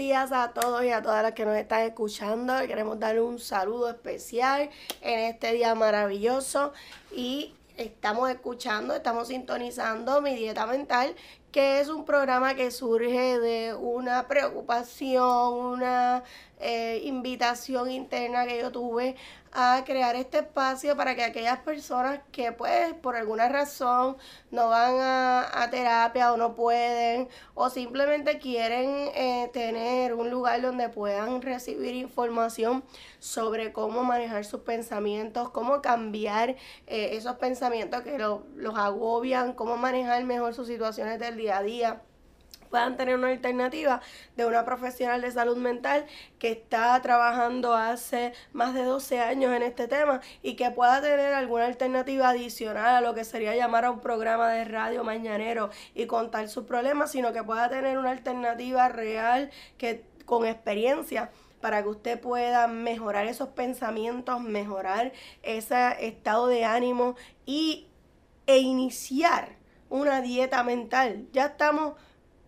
días 0.00 0.32
a 0.32 0.52
todos 0.54 0.82
y 0.82 0.88
a 0.88 1.02
todas 1.02 1.22
las 1.22 1.32
que 1.32 1.44
nos 1.44 1.54
están 1.58 1.82
escuchando. 1.82 2.54
Queremos 2.66 2.98
darle 2.98 3.20
un 3.20 3.38
saludo 3.38 3.90
especial 3.90 4.70
en 5.02 5.18
este 5.18 5.52
día 5.52 5.74
maravilloso 5.74 6.72
y 7.14 7.52
estamos 7.76 8.30
escuchando, 8.30 8.94
estamos 8.94 9.28
sintonizando 9.28 10.22
mi 10.22 10.34
dieta 10.34 10.64
mental, 10.64 11.14
que 11.52 11.80
es 11.80 11.88
un 11.88 12.04
programa 12.04 12.54
que 12.54 12.70
surge 12.70 13.38
de 13.40 13.74
una 13.74 14.28
preocupación, 14.28 15.54
una 15.54 16.22
eh, 16.60 17.00
invitación 17.04 17.90
interna 17.90 18.46
que 18.46 18.60
yo 18.60 18.70
tuve 18.70 19.16
a 19.52 19.82
crear 19.84 20.14
este 20.14 20.38
espacio 20.38 20.96
para 20.96 21.16
que 21.16 21.24
aquellas 21.24 21.58
personas 21.60 22.20
que 22.30 22.52
pues 22.52 22.94
por 22.94 23.16
alguna 23.16 23.48
razón 23.48 24.16
no 24.50 24.68
van 24.68 24.96
a, 25.00 25.68
terapia 25.70 26.32
o 26.32 26.36
no 26.36 26.54
pueden 26.54 27.28
o 27.54 27.68
simplemente 27.70 28.38
quieren 28.38 29.10
eh, 29.14 29.50
tener 29.52 30.14
un 30.14 30.30
lugar 30.30 30.62
donde 30.62 30.88
puedan 30.88 31.42
recibir 31.42 31.94
información 31.94 32.84
sobre 33.18 33.72
cómo 33.72 34.04
manejar 34.04 34.44
sus 34.44 34.60
pensamientos, 34.60 35.50
cómo 35.50 35.82
cambiar 35.82 36.50
eh, 36.86 37.10
esos 37.12 37.36
pensamientos 37.36 38.02
que 38.02 38.18
los 38.18 38.78
agobian, 38.78 39.52
cómo 39.54 39.76
manejar 39.76 40.24
mejor 40.24 40.54
sus 40.54 40.68
situaciones 40.68 41.18
del 41.18 41.36
día 41.40 41.58
a 41.58 41.62
día 41.62 42.02
puedan 42.70 42.96
tener 42.96 43.16
una 43.16 43.28
alternativa 43.28 44.00
de 44.36 44.46
una 44.46 44.64
profesional 44.64 45.20
de 45.20 45.30
salud 45.32 45.56
mental 45.56 46.06
que 46.38 46.52
está 46.52 47.00
trabajando 47.02 47.74
hace 47.74 48.32
más 48.52 48.74
de 48.74 48.84
12 48.84 49.18
años 49.20 49.52
en 49.52 49.62
este 49.62 49.88
tema 49.88 50.20
y 50.42 50.54
que 50.54 50.70
pueda 50.70 51.00
tener 51.00 51.34
alguna 51.34 51.66
alternativa 51.66 52.28
adicional 52.28 52.94
a 52.96 53.00
lo 53.00 53.14
que 53.14 53.24
sería 53.24 53.56
llamar 53.56 53.84
a 53.84 53.90
un 53.90 54.00
programa 54.00 54.50
de 54.50 54.64
radio 54.64 55.02
mañanero 55.02 55.70
y 55.94 56.06
contar 56.06 56.48
sus 56.48 56.64
problemas, 56.64 57.10
sino 57.10 57.32
que 57.32 57.42
pueda 57.42 57.68
tener 57.68 57.98
una 57.98 58.10
alternativa 58.10 58.88
real 58.88 59.50
que 59.76 60.04
con 60.24 60.46
experiencia 60.46 61.30
para 61.60 61.82
que 61.82 61.88
usted 61.88 62.20
pueda 62.20 62.68
mejorar 62.68 63.26
esos 63.26 63.48
pensamientos, 63.48 64.40
mejorar 64.40 65.12
ese 65.42 66.06
estado 66.06 66.46
de 66.46 66.64
ánimo 66.64 67.16
y 67.44 67.88
e 68.46 68.58
iniciar 68.58 69.59
una 69.90 70.22
dieta 70.22 70.62
mental. 70.62 71.26
Ya 71.32 71.46
estamos 71.46 71.94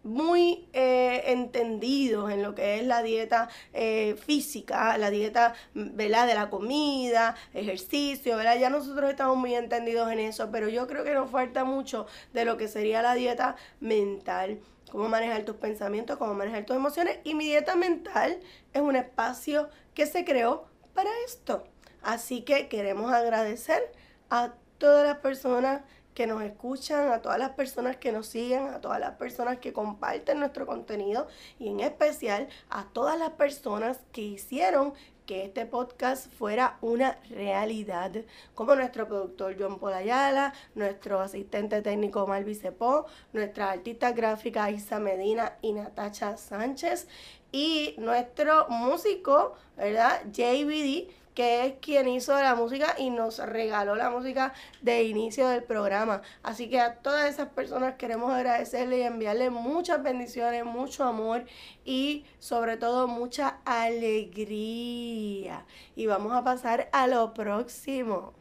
muy 0.04 0.68
eh, 0.72 1.22
entendidos 1.26 2.30
en 2.30 2.42
lo 2.42 2.54
que 2.54 2.78
es 2.78 2.86
la 2.86 3.02
dieta 3.02 3.48
eh, 3.72 4.16
física, 4.24 4.96
la 4.98 5.10
dieta 5.10 5.54
¿verdad? 5.74 6.26
de 6.26 6.34
la 6.34 6.50
comida, 6.50 7.36
ejercicio, 7.54 8.36
¿verdad? 8.36 8.58
ya 8.58 8.70
nosotros 8.70 9.10
estamos 9.10 9.36
muy 9.36 9.54
entendidos 9.54 10.10
en 10.10 10.18
eso, 10.18 10.50
pero 10.50 10.68
yo 10.68 10.86
creo 10.86 11.04
que 11.04 11.14
nos 11.14 11.30
falta 11.30 11.64
mucho 11.64 12.06
de 12.32 12.44
lo 12.44 12.56
que 12.56 12.68
sería 12.68 13.02
la 13.02 13.14
dieta 13.14 13.56
mental, 13.80 14.60
cómo 14.90 15.08
manejar 15.08 15.44
tus 15.44 15.56
pensamientos, 15.56 16.18
cómo 16.18 16.34
manejar 16.34 16.64
tus 16.64 16.76
emociones 16.76 17.18
y 17.24 17.34
mi 17.34 17.44
dieta 17.44 17.76
mental 17.76 18.40
es 18.72 18.82
un 18.82 18.96
espacio 18.96 19.68
que 19.94 20.06
se 20.06 20.24
creó 20.24 20.66
para 20.94 21.10
esto. 21.26 21.64
Así 22.02 22.42
que 22.42 22.68
queremos 22.68 23.12
agradecer 23.12 23.92
a 24.28 24.54
todas 24.78 25.06
las 25.06 25.18
personas 25.18 25.82
que 26.14 26.26
nos 26.26 26.42
escuchan, 26.42 27.10
a 27.10 27.22
todas 27.22 27.38
las 27.38 27.50
personas 27.50 27.96
que 27.96 28.12
nos 28.12 28.26
siguen, 28.26 28.68
a 28.68 28.80
todas 28.80 29.00
las 29.00 29.16
personas 29.16 29.58
que 29.58 29.72
comparten 29.72 30.40
nuestro 30.40 30.66
contenido 30.66 31.26
y 31.58 31.68
en 31.68 31.80
especial 31.80 32.48
a 32.70 32.84
todas 32.92 33.18
las 33.18 33.30
personas 33.30 34.00
que 34.12 34.22
hicieron 34.22 34.92
que 35.26 35.44
este 35.44 35.66
podcast 35.66 36.30
fuera 36.32 36.78
una 36.80 37.18
realidad, 37.30 38.12
como 38.54 38.74
nuestro 38.74 39.06
productor 39.06 39.56
John 39.58 39.78
Polayala, 39.78 40.52
nuestro 40.74 41.20
asistente 41.20 41.80
técnico 41.80 42.26
Malvi 42.26 42.54
Cepó, 42.54 43.06
nuestra 43.32 43.70
artista 43.70 44.12
gráfica 44.12 44.70
Isa 44.70 44.98
Medina 44.98 45.56
y 45.62 45.72
Natacha 45.72 46.36
Sánchez 46.36 47.06
y 47.52 47.94
nuestro 47.98 48.66
músico, 48.68 49.54
¿verdad? 49.76 50.22
JBD 50.32 51.21
que 51.34 51.66
es 51.66 51.74
quien 51.80 52.08
hizo 52.08 52.38
la 52.40 52.54
música 52.54 52.94
y 52.98 53.10
nos 53.10 53.38
regaló 53.38 53.94
la 53.94 54.10
música 54.10 54.52
de 54.80 55.04
inicio 55.04 55.48
del 55.48 55.62
programa. 55.62 56.22
Así 56.42 56.68
que 56.68 56.80
a 56.80 56.96
todas 56.96 57.30
esas 57.30 57.48
personas 57.48 57.94
queremos 57.94 58.32
agradecerle 58.32 58.98
y 58.98 59.02
enviarle 59.02 59.50
muchas 59.50 60.02
bendiciones, 60.02 60.64
mucho 60.64 61.04
amor 61.04 61.44
y 61.84 62.24
sobre 62.38 62.76
todo 62.76 63.08
mucha 63.08 63.58
alegría. 63.64 65.64
Y 65.96 66.06
vamos 66.06 66.32
a 66.32 66.44
pasar 66.44 66.88
a 66.92 67.06
lo 67.06 67.34
próximo. 67.34 68.32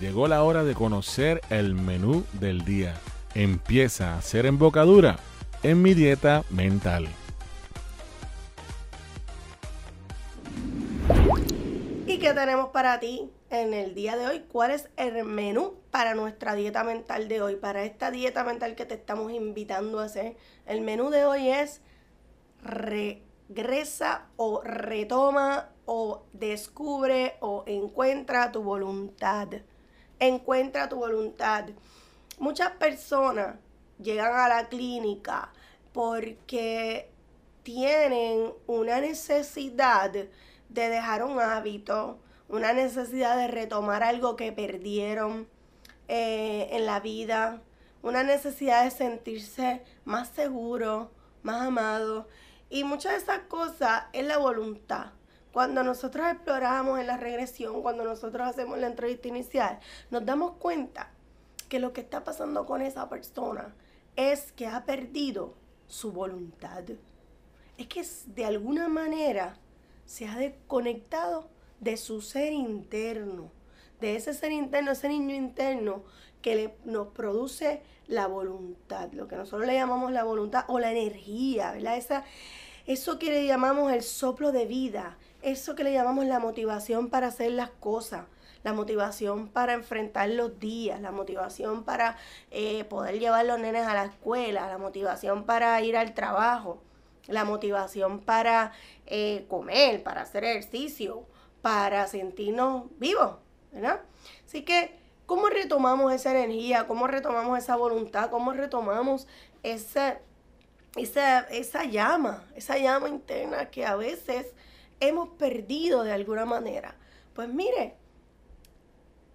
Llegó 0.00 0.26
la 0.26 0.42
hora 0.42 0.64
de 0.64 0.74
conocer 0.74 1.40
el 1.48 1.74
menú 1.74 2.24
del 2.32 2.64
día. 2.64 2.94
Empieza 3.34 4.18
a 4.18 4.22
ser 4.22 4.46
embocadura 4.46 5.16
en 5.62 5.80
mi 5.80 5.94
dieta 5.94 6.42
mental. 6.50 7.08
¿Qué 12.32 12.40
tenemos 12.40 12.70
para 12.70 12.98
ti 12.98 13.30
en 13.50 13.74
el 13.74 13.94
día 13.94 14.16
de 14.16 14.26
hoy? 14.26 14.40
¿Cuál 14.50 14.70
es 14.70 14.88
el 14.96 15.22
menú 15.24 15.74
para 15.90 16.14
nuestra 16.14 16.54
dieta 16.54 16.82
mental 16.82 17.28
de 17.28 17.42
hoy? 17.42 17.56
Para 17.56 17.84
esta 17.84 18.10
dieta 18.10 18.42
mental 18.42 18.74
que 18.74 18.86
te 18.86 18.94
estamos 18.94 19.32
invitando 19.32 20.00
a 20.00 20.04
hacer. 20.04 20.36
El 20.64 20.80
menú 20.80 21.10
de 21.10 21.26
hoy 21.26 21.50
es 21.50 21.82
regresa 22.62 24.28
o 24.36 24.62
retoma 24.62 25.72
o 25.84 26.22
descubre 26.32 27.34
o 27.40 27.64
encuentra 27.66 28.50
tu 28.50 28.62
voluntad. 28.62 29.48
Encuentra 30.18 30.88
tu 30.88 30.96
voluntad. 30.96 31.66
Muchas 32.38 32.70
personas 32.70 33.56
llegan 34.00 34.34
a 34.34 34.48
la 34.48 34.70
clínica 34.70 35.52
porque 35.92 37.10
tienen 37.62 38.54
una 38.66 39.02
necesidad 39.02 40.12
de 40.74 40.88
dejar 40.88 41.22
un 41.24 41.38
hábito, 41.40 42.18
una 42.48 42.72
necesidad 42.72 43.36
de 43.36 43.48
retomar 43.48 44.02
algo 44.02 44.36
que 44.36 44.52
perdieron 44.52 45.48
eh, 46.08 46.68
en 46.72 46.86
la 46.86 47.00
vida, 47.00 47.62
una 48.02 48.22
necesidad 48.22 48.84
de 48.84 48.90
sentirse 48.90 49.82
más 50.04 50.28
seguro, 50.28 51.10
más 51.42 51.62
amado. 51.62 52.28
Y 52.68 52.84
muchas 52.84 53.12
de 53.12 53.18
esas 53.18 53.40
cosas 53.48 54.04
es 54.12 54.26
la 54.26 54.38
voluntad. 54.38 55.12
Cuando 55.52 55.84
nosotros 55.84 56.26
exploramos 56.28 56.98
en 56.98 57.06
la 57.06 57.18
regresión, 57.18 57.82
cuando 57.82 58.04
nosotros 58.04 58.48
hacemos 58.48 58.78
la 58.78 58.86
entrevista 58.86 59.28
inicial, 59.28 59.78
nos 60.10 60.24
damos 60.24 60.52
cuenta 60.52 61.10
que 61.68 61.78
lo 61.78 61.92
que 61.92 62.00
está 62.00 62.24
pasando 62.24 62.64
con 62.64 62.80
esa 62.80 63.08
persona 63.08 63.74
es 64.16 64.52
que 64.52 64.66
ha 64.66 64.84
perdido 64.84 65.54
su 65.86 66.12
voluntad. 66.12 66.84
Es 67.76 67.86
que 67.86 68.06
de 68.26 68.44
alguna 68.44 68.88
manera 68.88 69.56
se 70.12 70.28
ha 70.28 70.36
desconectado 70.36 71.48
de 71.80 71.96
su 71.96 72.20
ser 72.20 72.52
interno, 72.52 73.50
de 73.98 74.16
ese 74.16 74.34
ser 74.34 74.52
interno, 74.52 74.92
ese 74.92 75.08
niño 75.08 75.34
interno 75.34 76.04
que 76.42 76.54
le, 76.54 76.74
nos 76.84 77.08
produce 77.08 77.80
la 78.08 78.26
voluntad, 78.26 79.10
lo 79.12 79.26
que 79.26 79.36
nosotros 79.36 79.66
le 79.66 79.72
llamamos 79.72 80.12
la 80.12 80.24
voluntad 80.24 80.66
o 80.68 80.78
la 80.78 80.92
energía, 80.92 81.72
¿verdad? 81.72 81.96
Esa, 81.96 82.24
eso 82.86 83.18
que 83.18 83.30
le 83.30 83.46
llamamos 83.46 83.90
el 83.90 84.02
soplo 84.02 84.52
de 84.52 84.66
vida, 84.66 85.16
eso 85.40 85.74
que 85.74 85.82
le 85.82 85.94
llamamos 85.94 86.26
la 86.26 86.40
motivación 86.40 87.08
para 87.08 87.28
hacer 87.28 87.52
las 87.52 87.70
cosas, 87.70 88.26
la 88.64 88.74
motivación 88.74 89.48
para 89.48 89.72
enfrentar 89.72 90.28
los 90.28 90.60
días, 90.60 91.00
la 91.00 91.10
motivación 91.10 91.84
para 91.84 92.18
eh, 92.50 92.84
poder 92.84 93.18
llevar 93.18 93.46
los 93.46 93.58
nenes 93.58 93.86
a 93.86 93.94
la 93.94 94.04
escuela, 94.04 94.68
la 94.68 94.76
motivación 94.76 95.44
para 95.44 95.80
ir 95.80 95.96
al 95.96 96.12
trabajo 96.12 96.82
la 97.28 97.44
motivación 97.44 98.20
para 98.20 98.72
eh, 99.06 99.46
comer, 99.48 100.02
para 100.02 100.22
hacer 100.22 100.44
ejercicio, 100.44 101.24
para 101.60 102.06
sentirnos 102.08 102.86
vivos, 102.98 103.36
¿verdad? 103.72 104.00
Así 104.46 104.62
que, 104.62 104.98
¿cómo 105.26 105.48
retomamos 105.48 106.12
esa 106.12 106.30
energía? 106.32 106.86
¿Cómo 106.86 107.06
retomamos 107.06 107.58
esa 107.58 107.76
voluntad? 107.76 108.30
¿Cómo 108.30 108.52
retomamos 108.52 109.26
esa, 109.62 110.18
esa, 110.96 111.40
esa 111.40 111.84
llama, 111.84 112.44
esa 112.56 112.78
llama 112.78 113.08
interna 113.08 113.70
que 113.70 113.86
a 113.86 113.96
veces 113.96 114.52
hemos 115.00 115.28
perdido 115.30 116.02
de 116.02 116.12
alguna 116.12 116.44
manera? 116.44 116.96
Pues 117.34 117.48
mire, 117.48 117.94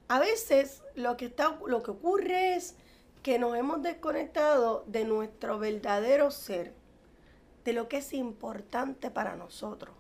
a 0.10 0.20
veces 0.20 0.84
lo 0.96 1.18
que, 1.18 1.26
está, 1.26 1.58
lo 1.66 1.84
que 1.84 1.92
ocurre 1.92 2.56
es 2.56 2.76
que 3.24 3.40
nos 3.40 3.58
hemos 3.58 3.82
desconectado 3.82 4.84
de 4.88 5.04
nuestro 5.04 5.60
verdadero 5.60 6.32
ser 6.32 6.74
de 7.68 7.74
lo 7.74 7.90
que 7.90 7.98
es 7.98 8.14
importante 8.14 9.12
para 9.12 9.36
nosotros, 9.36 9.94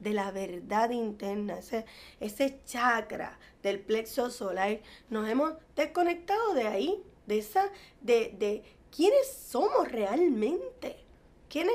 de 0.00 0.12
la 0.12 0.32
verdad 0.32 0.90
interna, 0.90 1.56
ese, 1.60 1.86
ese 2.18 2.58
chakra 2.64 3.38
del 3.62 3.78
plexo 3.78 4.28
solar. 4.28 4.80
Nos 5.08 5.28
hemos 5.28 5.52
desconectado 5.76 6.52
de 6.52 6.66
ahí, 6.66 7.00
de 7.28 7.38
esa, 7.38 7.70
de, 8.00 8.34
de 8.36 8.64
quiénes 8.90 9.32
somos 9.32 9.92
realmente. 9.92 10.96
¿Quién, 11.48 11.68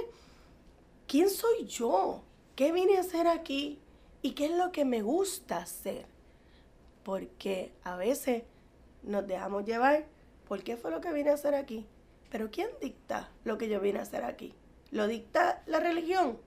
¿Quién 1.07 1.29
soy 1.29 1.65
yo? 1.65 2.23
¿Qué 2.57 2.73
vine 2.73 2.97
a 2.97 2.99
hacer 2.99 3.25
aquí? 3.29 3.79
¿Y 4.21 4.31
qué 4.31 4.47
es 4.47 4.51
lo 4.51 4.73
que 4.73 4.83
me 4.83 5.01
gusta 5.01 5.59
hacer? 5.59 6.07
Porque 7.03 7.71
a 7.85 7.95
veces 7.95 8.43
nos 9.01 9.25
dejamos 9.25 9.63
llevar. 9.63 10.07
¿Por 10.45 10.61
qué 10.65 10.75
fue 10.75 10.91
lo 10.91 10.99
que 10.99 11.13
vine 11.13 11.29
a 11.29 11.35
hacer 11.35 11.55
aquí? 11.55 11.85
Pero 12.29 12.51
¿quién 12.51 12.67
dicta 12.81 13.31
lo 13.45 13.57
que 13.57 13.69
yo 13.69 13.79
vine 13.79 13.99
a 13.99 14.01
hacer 14.01 14.25
aquí? 14.25 14.53
¿Lo 14.91 15.07
dicta 15.07 15.63
la 15.65 15.79
religión? 15.79 16.37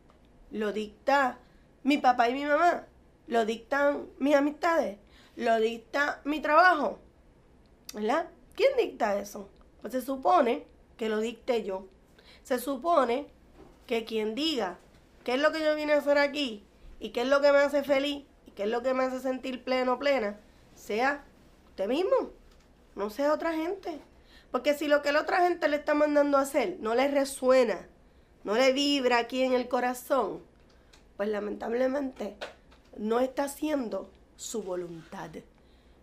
¿Lo 0.50 0.72
dicta 0.72 1.38
mi 1.82 1.98
papá 1.98 2.28
y 2.28 2.34
mi 2.34 2.44
mamá? 2.44 2.86
¿Lo 3.26 3.44
dictan 3.44 4.08
mis 4.18 4.34
amistades? 4.34 4.98
¿Lo 5.36 5.58
dicta 5.60 6.20
mi 6.24 6.40
trabajo? 6.40 6.98
¿Verdad? 7.94 8.28
¿Quién 8.54 8.76
dicta 8.76 9.18
eso? 9.18 9.48
Pues 9.80 9.92
se 9.92 10.02
supone 10.02 10.66
que 10.96 11.08
lo 11.08 11.18
dicte 11.18 11.62
yo. 11.62 11.86
Se 12.42 12.58
supone 12.58 13.28
que 13.86 14.04
quien 14.04 14.34
diga 14.34 14.78
qué 15.24 15.34
es 15.34 15.40
lo 15.40 15.52
que 15.52 15.60
yo 15.60 15.74
vine 15.76 15.92
a 15.92 15.98
hacer 15.98 16.18
aquí 16.18 16.64
y 16.98 17.10
qué 17.10 17.22
es 17.22 17.28
lo 17.28 17.40
que 17.40 17.52
me 17.52 17.58
hace 17.58 17.82
feliz 17.82 18.24
y 18.46 18.50
qué 18.52 18.64
es 18.64 18.68
lo 18.68 18.82
que 18.82 18.94
me 18.94 19.04
hace 19.04 19.20
sentir 19.20 19.64
pleno, 19.64 19.98
plena, 19.98 20.38
sea 20.74 21.24
usted 21.68 21.88
mismo, 21.88 22.32
no 22.94 23.10
sea 23.10 23.32
otra 23.32 23.52
gente. 23.52 24.00
Porque 24.50 24.74
si 24.74 24.88
lo 24.88 25.02
que 25.02 25.12
la 25.12 25.22
otra 25.22 25.42
gente 25.42 25.68
le 25.68 25.76
está 25.76 25.94
mandando 25.94 26.38
a 26.38 26.42
hacer 26.42 26.76
no 26.80 26.94
le 26.94 27.08
resuena, 27.08 27.88
no 28.44 28.54
le 28.54 28.72
vibra 28.72 29.18
aquí 29.18 29.42
en 29.42 29.52
el 29.52 29.68
corazón, 29.68 30.40
pues 31.16 31.28
lamentablemente 31.28 32.36
no 32.96 33.20
está 33.20 33.44
haciendo 33.44 34.10
su 34.36 34.62
voluntad. 34.62 35.30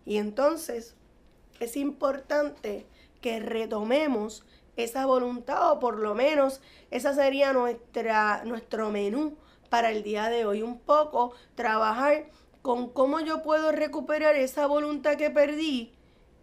Y 0.06 0.16
entonces 0.16 0.94
es 1.60 1.76
importante 1.76 2.86
que 3.20 3.40
retomemos 3.40 4.44
esa 4.76 5.06
voluntad 5.06 5.72
o 5.72 5.80
por 5.80 5.98
lo 5.98 6.14
menos 6.14 6.60
esa 6.90 7.14
sería 7.14 7.52
nuestra, 7.52 8.42
nuestro 8.44 8.90
menú 8.90 9.36
para 9.68 9.90
el 9.90 10.02
día 10.02 10.28
de 10.28 10.46
hoy. 10.46 10.62
Un 10.62 10.78
poco 10.78 11.32
trabajar 11.56 12.26
con 12.62 12.88
cómo 12.88 13.20
yo 13.20 13.42
puedo 13.42 13.72
recuperar 13.72 14.36
esa 14.36 14.66
voluntad 14.66 15.16
que 15.16 15.30
perdí 15.30 15.92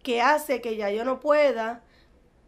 que 0.02 0.22
hace 0.22 0.60
que 0.60 0.76
ya 0.76 0.90
yo 0.90 1.04
no 1.04 1.18
pueda 1.18 1.82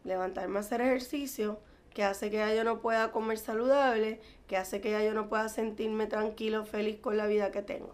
levantarme 0.04 0.58
a 0.58 0.60
hacer 0.60 0.80
ejercicio, 0.80 1.58
que 1.98 2.04
hace 2.04 2.30
que 2.30 2.36
ya 2.36 2.54
yo 2.54 2.62
no 2.62 2.80
pueda 2.80 3.10
comer 3.10 3.38
saludable, 3.38 4.20
que 4.46 4.56
hace 4.56 4.80
que 4.80 4.92
ya 4.92 5.02
yo 5.02 5.14
no 5.14 5.28
pueda 5.28 5.48
sentirme 5.48 6.06
tranquilo, 6.06 6.64
feliz 6.64 7.00
con 7.00 7.16
la 7.16 7.26
vida 7.26 7.50
que 7.50 7.60
tengo. 7.60 7.92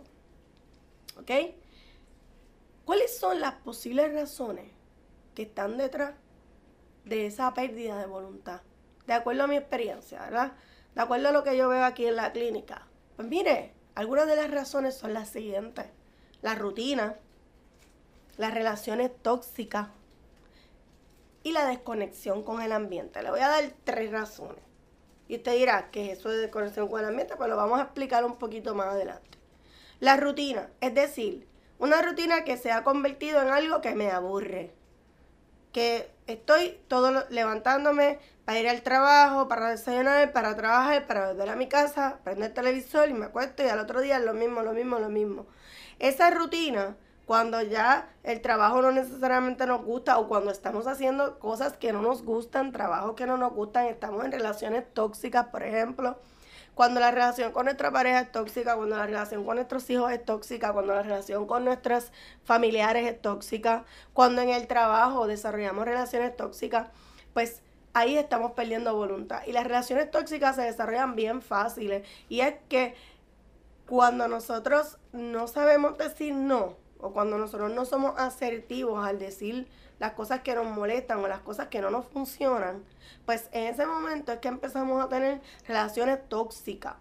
¿Ok? 1.19 1.31
¿Cuáles 2.85 3.17
son 3.17 3.41
las 3.41 3.55
posibles 3.55 4.13
razones 4.13 4.71
que 5.35 5.45
están 5.45 5.79
detrás 5.79 6.17
de 7.07 7.25
esa 7.25 7.55
pérdida 7.55 7.99
de 7.99 8.05
voluntad? 8.05 8.61
De 9.07 9.15
acuerdo 9.15 9.45
a 9.45 9.47
mi 9.47 9.57
experiencia, 9.57 10.21
¿verdad? 10.21 10.53
De 10.95 11.01
acuerdo 11.01 11.31
a 11.31 11.33
lo 11.33 11.43
que 11.43 11.57
yo 11.57 11.71
veo 11.71 11.87
aquí 11.87 12.05
en 12.05 12.17
la 12.17 12.31
clínica. 12.31 12.87
Pues 13.17 13.27
mire, 13.27 13.73
algunas 13.95 14.27
de 14.27 14.37
las 14.37 14.51
razones 14.51 14.95
son 14.95 15.15
las 15.15 15.31
siguientes. 15.31 15.87
La 16.43 16.55
rutina, 16.55 17.17
las 18.37 18.53
relaciones 18.53 19.11
tóxicas 19.23 19.89
y 21.45 21.53
la 21.53 21.67
desconexión 21.67 22.43
con 22.43 22.61
el 22.61 22.73
ambiente. 22.73 23.23
Le 23.23 23.31
voy 23.31 23.41
a 23.41 23.49
dar 23.49 23.65
tres 23.85 24.11
razones. 24.11 24.65
Y 25.29 25.37
usted 25.37 25.53
dirá 25.53 25.91
que 25.91 26.11
eso 26.11 26.31
de 26.31 26.39
desconexión 26.39 26.89
con 26.89 27.01
el 27.01 27.07
ambiente, 27.07 27.37
pues 27.37 27.49
lo 27.49 27.57
vamos 27.57 27.79
a 27.79 27.85
explicar 27.85 28.25
un 28.25 28.37
poquito 28.37 28.75
más 28.75 28.89
adelante. 28.89 29.39
La 30.01 30.17
rutina, 30.17 30.71
es 30.81 30.95
decir, 30.95 31.47
una 31.79 32.03
rutina 32.03 32.45
que 32.45 32.57
se 32.57 32.73
ha 32.73 32.83
convertido 32.83 33.41
en 33.43 33.49
algo 33.49 33.81
que 33.81 33.95
me 33.95 34.11
aburre. 34.11 34.73
Que 35.73 36.11
estoy 36.27 36.81
todo 36.89 37.25
levantándome 37.29 38.19
para 38.45 38.61
ir 38.61 38.69
al 38.69 38.83
trabajo, 38.83 39.47
para 39.49 39.71
desayunar, 39.71 40.33
para 40.33 40.57
trabajar, 40.57 41.07
para 41.07 41.29
volver 41.29 41.51
a 41.51 41.57
mi 41.57 41.69
casa, 41.69 42.21
prender 42.25 42.51
el 42.51 42.55
televisor 42.55 43.09
y 43.09 43.15
me 43.15 43.27
acuesto 43.27 43.63
y 43.63 43.69
al 43.69 43.81
otro 43.81 44.01
día 44.01 44.19
lo 44.19 44.35
mismo, 44.35 44.63
lo 44.63 44.73
mismo, 44.73 44.99
lo 44.99 45.09
mismo. 45.09 45.47
Esa 45.99 46.31
rutina, 46.31 46.97
cuando 47.27 47.63
ya 47.63 48.11
el 48.23 48.41
trabajo 48.43 48.83
no 48.83 48.93
necesariamente 48.93 49.67
nos 49.67 49.83
gusta 49.85 50.19
o 50.19 50.29
cuando 50.29 50.51
estamos 50.51 50.87
haciendo 50.87 51.39
cosas 51.39 51.77
que 51.77 51.93
no 51.93 52.03
nos 52.03 52.23
gustan, 52.23 52.73
trabajos 52.73 53.15
que 53.15 53.27
no 53.27 53.39
nos 53.39 53.53
gustan, 53.53 53.87
estamos 53.87 54.25
en 54.25 54.33
relaciones 54.33 54.85
tóxicas, 54.93 55.47
por 55.47 55.63
ejemplo, 55.63 56.19
cuando 56.75 57.01
la 57.01 57.11
relación 57.11 57.53
con 57.53 57.65
nuestra 57.67 57.91
pareja 57.93 58.21
es 58.21 58.33
tóxica, 58.33 58.75
cuando 58.77 58.97
la 58.97 59.07
relación 59.07 59.45
con 59.45 59.57
nuestros 59.57 59.89
hijos 59.91 60.11
es 60.13 60.25
tóxica, 60.25 60.73
cuando 60.73 60.93
la 60.95 61.03
relación 61.03 61.47
con 61.47 61.65
nuestros 61.65 62.11
familiares 62.45 63.11
es 63.11 63.23
tóxica, 63.23 63.85
cuando 64.13 64.43
en 64.43 64.51
el 64.51 64.67
trabajo 64.67 65.27
desarrollamos 65.27 65.85
relaciones 65.85 66.37
tóxicas, 66.37 66.89
pues 67.33 67.63
ahí 67.95 68.19
estamos 68.19 68.53
perdiendo 68.53 68.95
voluntad. 68.95 69.43
Y 69.47 69.53
las 69.53 69.65
relaciones 69.65 70.11
tóxicas 70.11 70.57
se 70.57 70.63
desarrollan 70.63 71.15
bien 71.15 71.43
fáciles. 71.43 72.07
Y 72.29 72.41
es 72.41 72.57
que 72.69 72.95
cuando 73.87 74.27
nosotros 74.27 74.99
no 75.13 75.47
sabemos 75.47 75.97
decir 75.97 76.35
no, 76.35 76.77
o 77.05 77.13
cuando 77.13 77.37
nosotros 77.37 77.71
no 77.71 77.85
somos 77.85 78.19
asertivos 78.19 79.07
al 79.07 79.19
decir 79.19 79.69
las 79.99 80.13
cosas 80.13 80.41
que 80.41 80.55
nos 80.55 80.65
molestan 80.65 81.23
o 81.23 81.29
las 81.29 81.41
cosas 81.41 81.69
que 81.69 81.83
no 81.83 81.91
nos 81.91 82.07
funcionan, 82.07 82.83
pues 83.27 83.51
en 83.53 83.67
ese 83.67 83.85
momento 83.85 84.33
es 84.33 84.39
que 84.39 84.49
empezamos 84.49 85.05
a 85.05 85.09
tener 85.11 85.43
relaciones 85.69 86.27
tóxicas, 86.31 86.95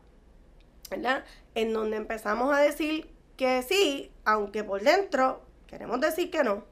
¿verdad? 0.92 1.24
En 1.56 1.72
donde 1.72 1.96
empezamos 1.96 2.54
a 2.54 2.60
decir 2.60 3.10
que 3.38 3.64
sí, 3.64 4.12
aunque 4.26 4.66
por 4.66 4.82
dentro 4.82 5.42
queremos 5.68 6.02
decir 6.02 6.30
que 6.30 6.44
no. 6.44 6.66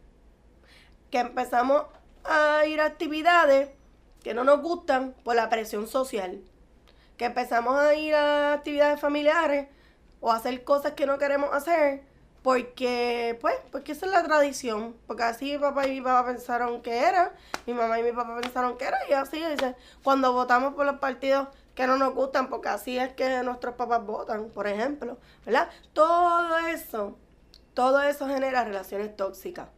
Que 1.09 1.19
empezamos 1.19 1.83
a 2.25 2.65
ir 2.65 2.81
a 2.81 2.85
actividades 2.85 3.69
que 4.23 4.33
no 4.33 4.43
nos 4.43 4.61
gustan 4.61 5.15
por 5.23 5.37
la 5.37 5.47
presión 5.47 5.87
social. 5.87 6.41
Que 7.15 7.25
empezamos 7.25 7.79
a 7.79 7.95
ir 7.95 8.13
a 8.13 8.51
actividades 8.51 8.99
familiares 8.99 9.69
o 10.19 10.33
a 10.33 10.35
hacer 10.35 10.65
cosas 10.65 10.93
que 10.93 11.05
no 11.05 11.17
queremos 11.17 11.53
hacer 11.53 12.10
porque, 12.43 13.37
pues, 13.39 13.55
porque 13.71 13.91
esa 13.91 14.05
es 14.05 14.11
la 14.11 14.23
tradición. 14.23 14.95
Porque 15.07 15.23
así 15.23 15.51
mi 15.51 15.57
papá 15.59 15.87
y 15.87 15.91
mi 15.91 16.01
papá 16.01 16.25
pensaron 16.27 16.81
que 16.81 16.97
era, 16.97 17.33
mi 17.67 17.73
mamá 17.73 17.99
y 17.99 18.03
mi 18.03 18.11
papá 18.11 18.39
pensaron 18.41 18.77
que 18.77 18.85
era, 18.85 18.97
y 19.09 19.13
así 19.13 19.43
dice, 19.43 19.75
cuando 20.03 20.33
votamos 20.33 20.73
por 20.73 20.85
los 20.85 20.97
partidos 20.97 21.49
que 21.75 21.87
no 21.87 21.97
nos 21.97 22.13
gustan, 22.13 22.49
porque 22.49 22.69
así 22.69 22.97
es 22.97 23.13
que 23.13 23.43
nuestros 23.43 23.75
papás 23.75 24.05
votan, 24.05 24.49
por 24.49 24.67
ejemplo, 24.67 25.17
¿verdad? 25.45 25.69
Todo 25.93 26.57
eso, 26.57 27.17
todo 27.73 28.01
eso 28.01 28.27
genera 28.27 28.63
relaciones 28.63 29.15
tóxicas. 29.15 29.69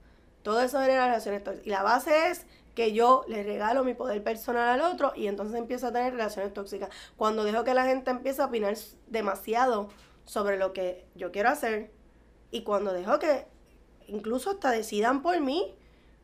Todo 0.41 0.61
eso 0.61 0.79
genera 0.79 1.07
relaciones 1.07 1.43
tóxicas. 1.43 1.67
Y 1.67 1.69
la 1.69 1.83
base 1.83 2.29
es 2.29 2.45
que 2.75 2.93
yo 2.93 3.23
le 3.27 3.43
regalo 3.43 3.83
mi 3.83 3.93
poder 3.93 4.23
personal 4.23 4.67
al 4.67 4.81
otro 4.81 5.13
y 5.15 5.27
entonces 5.27 5.57
empiezo 5.57 5.87
a 5.87 5.91
tener 5.91 6.13
relaciones 6.13 6.53
tóxicas. 6.53 6.89
Cuando 7.17 7.43
dejo 7.43 7.63
que 7.63 7.73
la 7.73 7.85
gente 7.85 8.09
empiece 8.09 8.41
a 8.41 8.45
opinar 8.45 8.75
demasiado 9.07 9.89
sobre 10.25 10.57
lo 10.57 10.73
que 10.73 11.05
yo 11.15 11.31
quiero 11.31 11.49
hacer, 11.49 11.91
y 12.53 12.61
cuando 12.61 12.93
dejo 12.93 13.17
que 13.17 13.47
incluso 14.07 14.51
hasta 14.51 14.69
decidan 14.69 15.23
por 15.23 15.41
mí, 15.41 15.73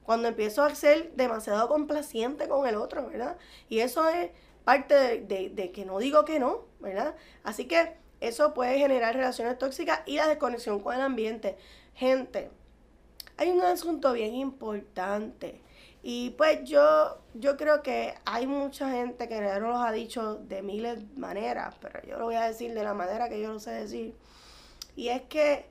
cuando 0.04 0.28
empiezo 0.28 0.64
a 0.64 0.76
ser 0.76 1.12
demasiado 1.16 1.68
complaciente 1.68 2.48
con 2.48 2.68
el 2.68 2.76
otro, 2.76 3.10
¿verdad? 3.10 3.36
Y 3.68 3.80
eso 3.80 4.08
es 4.08 4.30
parte 4.64 5.22
de, 5.22 5.72
que 5.72 5.86
no 5.86 5.98
digo 5.98 6.26
que 6.26 6.40
no, 6.40 6.66
¿verdad? 6.80 7.16
Así 7.44 7.66
que 7.66 7.96
eso 8.22 8.54
puede 8.54 8.78
generar 8.78 9.16
relaciones 9.16 9.58
tóxicas 9.58 10.02
y 10.06 10.18
la 10.18 10.28
desconexión 10.28 10.82
con 10.82 10.94
el 10.94 11.02
ambiente. 11.02 11.58
Gente, 11.96 12.52
hay 13.38 13.50
un 13.50 13.62
asunto 13.62 14.14
bien 14.14 14.36
importante. 14.36 15.64
Y 16.04 16.30
pues 16.38 16.64
yo, 16.64 17.18
yo 17.34 17.58
creo 17.58 17.82
que 17.82 18.14
hay 18.26 18.46
mucha 18.46 18.92
gente 18.92 19.28
que 19.28 19.42
no 19.42 19.72
los 19.72 19.82
ha 19.82 19.92
dicho 19.92 20.36
de 20.36 20.62
miles 20.62 21.00
de 21.00 21.20
maneras, 21.20 21.76
pero 21.82 22.04
yo 22.08 22.20
lo 22.20 22.26
voy 22.26 22.36
a 22.36 22.48
decir 22.48 22.76
de 22.76 22.84
la 22.84 22.94
manera 22.94 23.30
que 23.30 23.42
yo 23.42 23.52
lo 23.52 23.60
sé 23.60 23.72
decir. 23.72 24.14
Y 24.96 25.08
es 25.10 25.24
que 25.24 25.66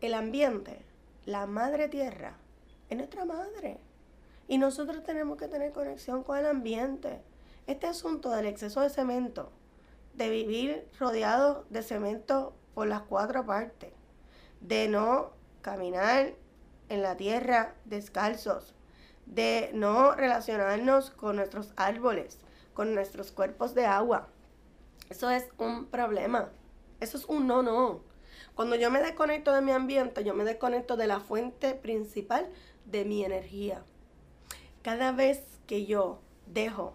el 0.00 0.14
ambiente, 0.14 0.84
la 1.24 1.46
madre 1.46 1.88
tierra, 1.88 2.36
es 2.88 2.96
nuestra 2.96 3.24
madre. 3.24 3.78
Y 4.48 4.58
nosotros 4.58 5.02
tenemos 5.02 5.38
que 5.38 5.48
tener 5.48 5.72
conexión 5.72 6.22
con 6.22 6.38
el 6.38 6.46
ambiente. 6.46 7.20
Este 7.66 7.86
asunto 7.86 8.30
del 8.30 8.46
exceso 8.46 8.80
de 8.80 8.90
cemento, 8.90 9.50
de 10.14 10.30
vivir 10.30 10.86
rodeado 10.98 11.64
de 11.70 11.82
cemento 11.82 12.54
por 12.74 12.86
las 12.86 13.02
cuatro 13.02 13.44
partes, 13.44 13.92
de 14.60 14.88
no 14.88 15.30
caminar 15.62 16.34
en 16.88 17.02
la 17.02 17.16
tierra 17.16 17.74
descalzos, 17.84 18.74
de 19.26 19.70
no 19.74 20.14
relacionarnos 20.14 21.10
con 21.10 21.36
nuestros 21.36 21.72
árboles, 21.76 22.38
con 22.74 22.94
nuestros 22.94 23.32
cuerpos 23.32 23.74
de 23.74 23.86
agua. 23.86 24.28
Eso 25.08 25.30
es 25.30 25.48
un 25.58 25.86
problema. 25.86 26.50
Eso 27.00 27.18
es 27.18 27.24
un 27.26 27.46
no, 27.46 27.62
no. 27.62 28.00
Cuando 28.56 28.74
yo 28.74 28.90
me 28.90 29.00
desconecto 29.00 29.52
de 29.52 29.60
mi 29.60 29.70
ambiente, 29.70 30.24
yo 30.24 30.32
me 30.32 30.42
desconecto 30.42 30.96
de 30.96 31.06
la 31.06 31.20
fuente 31.20 31.74
principal 31.74 32.48
de 32.86 33.04
mi 33.04 33.22
energía. 33.22 33.82
Cada 34.80 35.12
vez 35.12 35.42
que 35.66 35.84
yo 35.84 36.20
dejo 36.46 36.94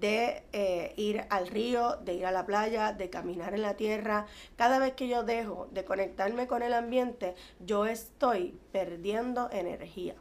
de 0.00 0.42
eh, 0.54 0.94
ir 0.96 1.26
al 1.28 1.48
río, 1.48 1.96
de 1.96 2.14
ir 2.14 2.24
a 2.24 2.30
la 2.30 2.46
playa, 2.46 2.94
de 2.94 3.10
caminar 3.10 3.52
en 3.52 3.60
la 3.60 3.74
tierra, 3.74 4.24
cada 4.56 4.78
vez 4.78 4.94
que 4.94 5.06
yo 5.06 5.22
dejo 5.22 5.68
de 5.70 5.84
conectarme 5.84 6.46
con 6.46 6.62
el 6.62 6.72
ambiente, 6.72 7.34
yo 7.60 7.84
estoy 7.84 8.58
perdiendo 8.72 9.50
energía. 9.52 10.14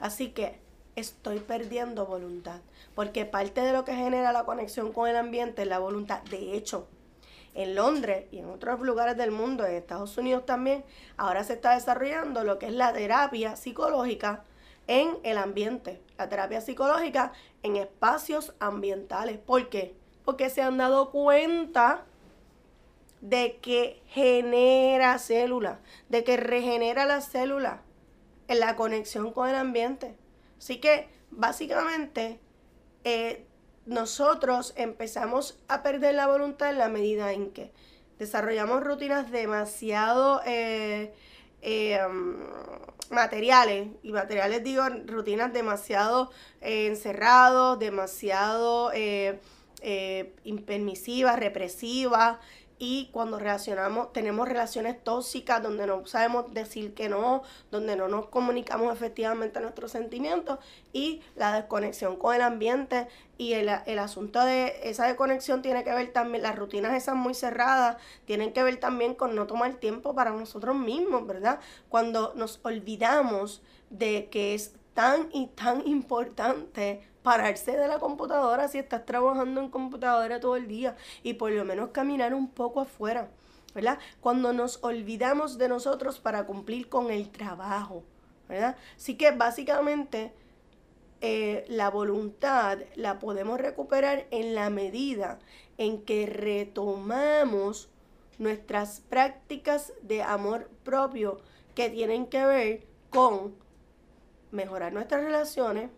Así 0.00 0.32
que 0.32 0.58
estoy 0.96 1.38
perdiendo 1.40 2.04
voluntad, 2.04 2.60
porque 2.94 3.24
parte 3.24 3.62
de 3.62 3.72
lo 3.72 3.86
que 3.86 3.94
genera 3.94 4.32
la 4.32 4.44
conexión 4.44 4.92
con 4.92 5.08
el 5.08 5.16
ambiente 5.16 5.62
es 5.62 5.68
la 5.68 5.78
voluntad. 5.78 6.22
De 6.24 6.54
hecho, 6.54 6.88
en 7.54 7.74
Londres 7.74 8.26
y 8.30 8.38
en 8.38 8.50
otros 8.50 8.80
lugares 8.80 9.16
del 9.16 9.30
mundo, 9.30 9.64
en 9.64 9.74
Estados 9.74 10.16
Unidos 10.18 10.44
también, 10.44 10.84
ahora 11.16 11.44
se 11.44 11.54
está 11.54 11.74
desarrollando 11.74 12.44
lo 12.44 12.58
que 12.58 12.66
es 12.66 12.72
la 12.72 12.92
terapia 12.92 13.56
psicológica 13.56 14.44
en 14.86 15.16
el 15.22 15.38
ambiente, 15.38 16.02
la 16.18 16.28
terapia 16.28 16.60
psicológica 16.60 17.32
en 17.62 17.76
espacios 17.76 18.54
ambientales. 18.58 19.38
¿Por 19.38 19.68
qué? 19.68 19.94
Porque 20.24 20.50
se 20.50 20.62
han 20.62 20.76
dado 20.78 21.10
cuenta 21.10 22.04
de 23.20 23.58
que 23.62 24.02
genera 24.06 25.18
células, 25.18 25.78
de 26.08 26.24
que 26.24 26.36
regenera 26.36 27.06
las 27.06 27.26
células 27.26 27.80
en 28.48 28.60
la 28.60 28.76
conexión 28.76 29.32
con 29.32 29.48
el 29.48 29.54
ambiente. 29.54 30.14
Así 30.58 30.78
que 30.78 31.08
básicamente 31.30 32.38
eh, 33.04 33.46
nosotros 33.86 34.72
empezamos 34.76 35.58
a 35.68 35.82
perder 35.82 36.14
la 36.14 36.26
voluntad 36.26 36.70
en 36.70 36.78
la 36.78 36.88
medida 36.88 37.32
en 37.32 37.50
que 37.50 37.72
desarrollamos 38.18 38.82
rutinas 38.82 39.30
demasiado 39.30 40.40
eh, 40.46 41.12
eh, 41.62 42.00
materiales, 43.10 43.88
y 44.02 44.12
materiales 44.12 44.64
digo 44.64 44.82
rutinas 45.06 45.52
demasiado 45.52 46.30
encerrados, 46.60 47.78
demasiado 47.78 48.90
impermisivas, 50.44 51.38
represivas, 51.38 52.38
y 52.86 53.08
cuando 53.12 53.38
relacionamos, 53.38 54.12
tenemos 54.12 54.46
relaciones 54.46 55.02
tóxicas 55.02 55.62
donde 55.62 55.86
no 55.86 56.04
sabemos 56.04 56.52
decir 56.52 56.92
que 56.92 57.08
no, 57.08 57.42
donde 57.70 57.96
no 57.96 58.08
nos 58.08 58.26
comunicamos 58.26 58.92
efectivamente 58.92 59.58
nuestros 59.58 59.90
sentimientos 59.90 60.58
y 60.92 61.22
la 61.34 61.54
desconexión 61.54 62.16
con 62.16 62.34
el 62.34 62.42
ambiente 62.42 63.08
y 63.38 63.54
el, 63.54 63.70
el 63.86 63.98
asunto 63.98 64.44
de 64.44 64.74
esa 64.82 65.06
desconexión 65.06 65.62
tiene 65.62 65.82
que 65.82 65.94
ver 65.94 66.12
también, 66.12 66.42
las 66.42 66.56
rutinas 66.56 66.92
esas 66.92 67.16
muy 67.16 67.32
cerradas 67.32 67.96
tienen 68.26 68.52
que 68.52 68.62
ver 68.62 68.76
también 68.76 69.14
con 69.14 69.34
no 69.34 69.46
tomar 69.46 69.76
tiempo 69.76 70.14
para 70.14 70.32
nosotros 70.32 70.76
mismos, 70.76 71.26
¿verdad? 71.26 71.60
Cuando 71.88 72.34
nos 72.36 72.60
olvidamos 72.64 73.62
de 73.88 74.28
que 74.28 74.54
es 74.54 74.74
tan 74.92 75.30
y 75.32 75.46
tan 75.46 75.86
importante 75.88 77.00
pararse 77.24 77.72
de 77.72 77.88
la 77.88 77.98
computadora 77.98 78.68
si 78.68 78.78
estás 78.78 79.06
trabajando 79.06 79.62
en 79.62 79.70
computadora 79.70 80.40
todo 80.40 80.56
el 80.56 80.68
día 80.68 80.94
y 81.22 81.34
por 81.34 81.50
lo 81.50 81.64
menos 81.64 81.88
caminar 81.88 82.34
un 82.34 82.48
poco 82.48 82.82
afuera, 82.82 83.30
¿verdad? 83.74 83.98
Cuando 84.20 84.52
nos 84.52 84.78
olvidamos 84.84 85.56
de 85.56 85.68
nosotros 85.68 86.20
para 86.20 86.44
cumplir 86.44 86.90
con 86.90 87.10
el 87.10 87.30
trabajo, 87.30 88.04
¿verdad? 88.46 88.76
Así 88.94 89.16
que 89.16 89.30
básicamente 89.30 90.34
eh, 91.22 91.64
la 91.68 91.88
voluntad 91.88 92.80
la 92.94 93.18
podemos 93.18 93.58
recuperar 93.58 94.26
en 94.30 94.54
la 94.54 94.68
medida 94.68 95.38
en 95.78 96.02
que 96.02 96.26
retomamos 96.26 97.88
nuestras 98.38 99.00
prácticas 99.00 99.94
de 100.02 100.22
amor 100.22 100.68
propio 100.82 101.40
que 101.74 101.88
tienen 101.88 102.26
que 102.26 102.44
ver 102.44 102.86
con 103.08 103.54
mejorar 104.50 104.92
nuestras 104.92 105.24
relaciones, 105.24 105.88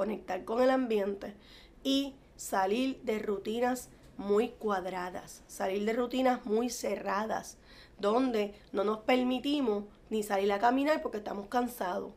conectar 0.00 0.46
con 0.46 0.62
el 0.62 0.70
ambiente 0.70 1.34
y 1.82 2.14
salir 2.34 3.02
de 3.02 3.18
rutinas 3.18 3.90
muy 4.16 4.48
cuadradas, 4.48 5.42
salir 5.46 5.84
de 5.84 5.92
rutinas 5.92 6.46
muy 6.46 6.70
cerradas, 6.70 7.58
donde 7.98 8.54
no 8.72 8.82
nos 8.82 9.00
permitimos 9.00 9.84
ni 10.08 10.22
salir 10.22 10.50
a 10.52 10.58
caminar 10.58 11.02
porque 11.02 11.18
estamos 11.18 11.48
cansados, 11.48 12.14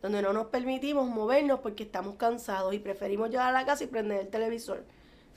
donde 0.00 0.22
no 0.22 0.32
nos 0.32 0.46
permitimos 0.46 1.10
movernos 1.10 1.60
porque 1.60 1.82
estamos 1.82 2.14
cansados 2.14 2.72
y 2.72 2.78
preferimos 2.78 3.28
llegar 3.28 3.48
a 3.50 3.52
la 3.52 3.66
casa 3.66 3.84
y 3.84 3.88
prender 3.88 4.20
el 4.20 4.28
televisor, 4.28 4.86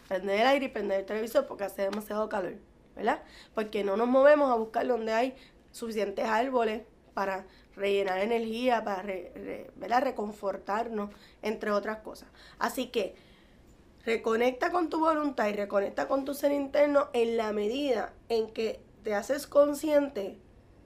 prender 0.07 0.39
el 0.39 0.47
aire 0.47 0.65
y 0.67 0.69
prender 0.69 1.01
el 1.01 1.05
televisor 1.05 1.47
porque 1.47 1.65
hace 1.65 1.81
demasiado 1.81 2.29
calor, 2.29 2.55
¿verdad? 2.95 3.23
Porque 3.53 3.83
no 3.83 3.97
nos 3.97 4.07
movemos 4.07 4.49
a 4.49 4.55
buscar 4.55 4.87
donde 4.87 5.11
hay 5.11 5.35
suficientes 5.73 6.23
árboles 6.23 6.83
para 7.19 7.45
rellenar 7.75 8.19
energía, 8.19 8.81
para 8.81 9.99
reconfortarnos, 9.99 11.09
entre 11.41 11.69
otras 11.71 11.97
cosas. 11.97 12.29
Así 12.59 12.87
que 12.87 13.13
reconecta 14.05 14.71
con 14.71 14.89
tu 14.89 15.01
voluntad 15.01 15.49
y 15.49 15.51
reconecta 15.51 16.07
con 16.07 16.23
tu 16.23 16.33
ser 16.33 16.53
interno 16.53 17.09
en 17.11 17.35
la 17.35 17.51
medida 17.51 18.13
en 18.29 18.49
que 18.51 18.79
te 19.03 19.15
haces 19.15 19.47
consciente 19.47 20.39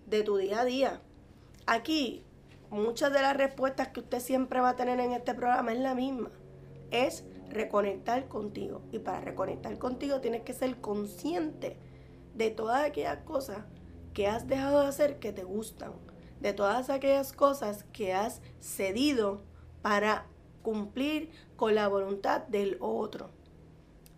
de 0.07 0.23
tu 0.23 0.37
día 0.37 0.61
a 0.61 0.65
día. 0.65 1.01
Aquí, 1.67 2.23
muchas 2.71 3.13
de 3.13 3.21
las 3.21 3.37
respuestas 3.37 3.89
que 3.89 3.99
usted 3.99 4.19
siempre 4.19 4.59
va 4.59 4.69
a 4.69 4.75
tener 4.75 4.99
en 4.99 5.11
este 5.11 5.35
programa 5.35 5.71
es 5.71 5.79
la 5.81 5.93
misma. 5.93 6.31
Es 6.89 7.25
reconectar 7.51 8.27
contigo. 8.27 8.81
Y 8.91 8.97
para 8.97 9.21
reconectar 9.21 9.77
contigo 9.77 10.19
tienes 10.19 10.41
que 10.41 10.53
ser 10.53 10.77
consciente 10.77 11.77
de 12.33 12.49
todas 12.49 12.83
aquellas 12.83 13.19
cosas 13.19 13.59
que 14.15 14.25
has 14.25 14.47
dejado 14.47 14.81
de 14.81 14.87
hacer 14.87 15.19
que 15.19 15.31
te 15.31 15.43
gustan 15.43 15.93
de 16.39 16.53
todas 16.53 16.89
aquellas 16.89 17.33
cosas 17.33 17.85
que 17.93 18.13
has 18.13 18.41
cedido 18.59 19.41
para 19.81 20.25
cumplir 20.61 21.31
con 21.55 21.75
la 21.75 21.87
voluntad 21.87 22.41
del 22.47 22.77
otro. 22.79 23.29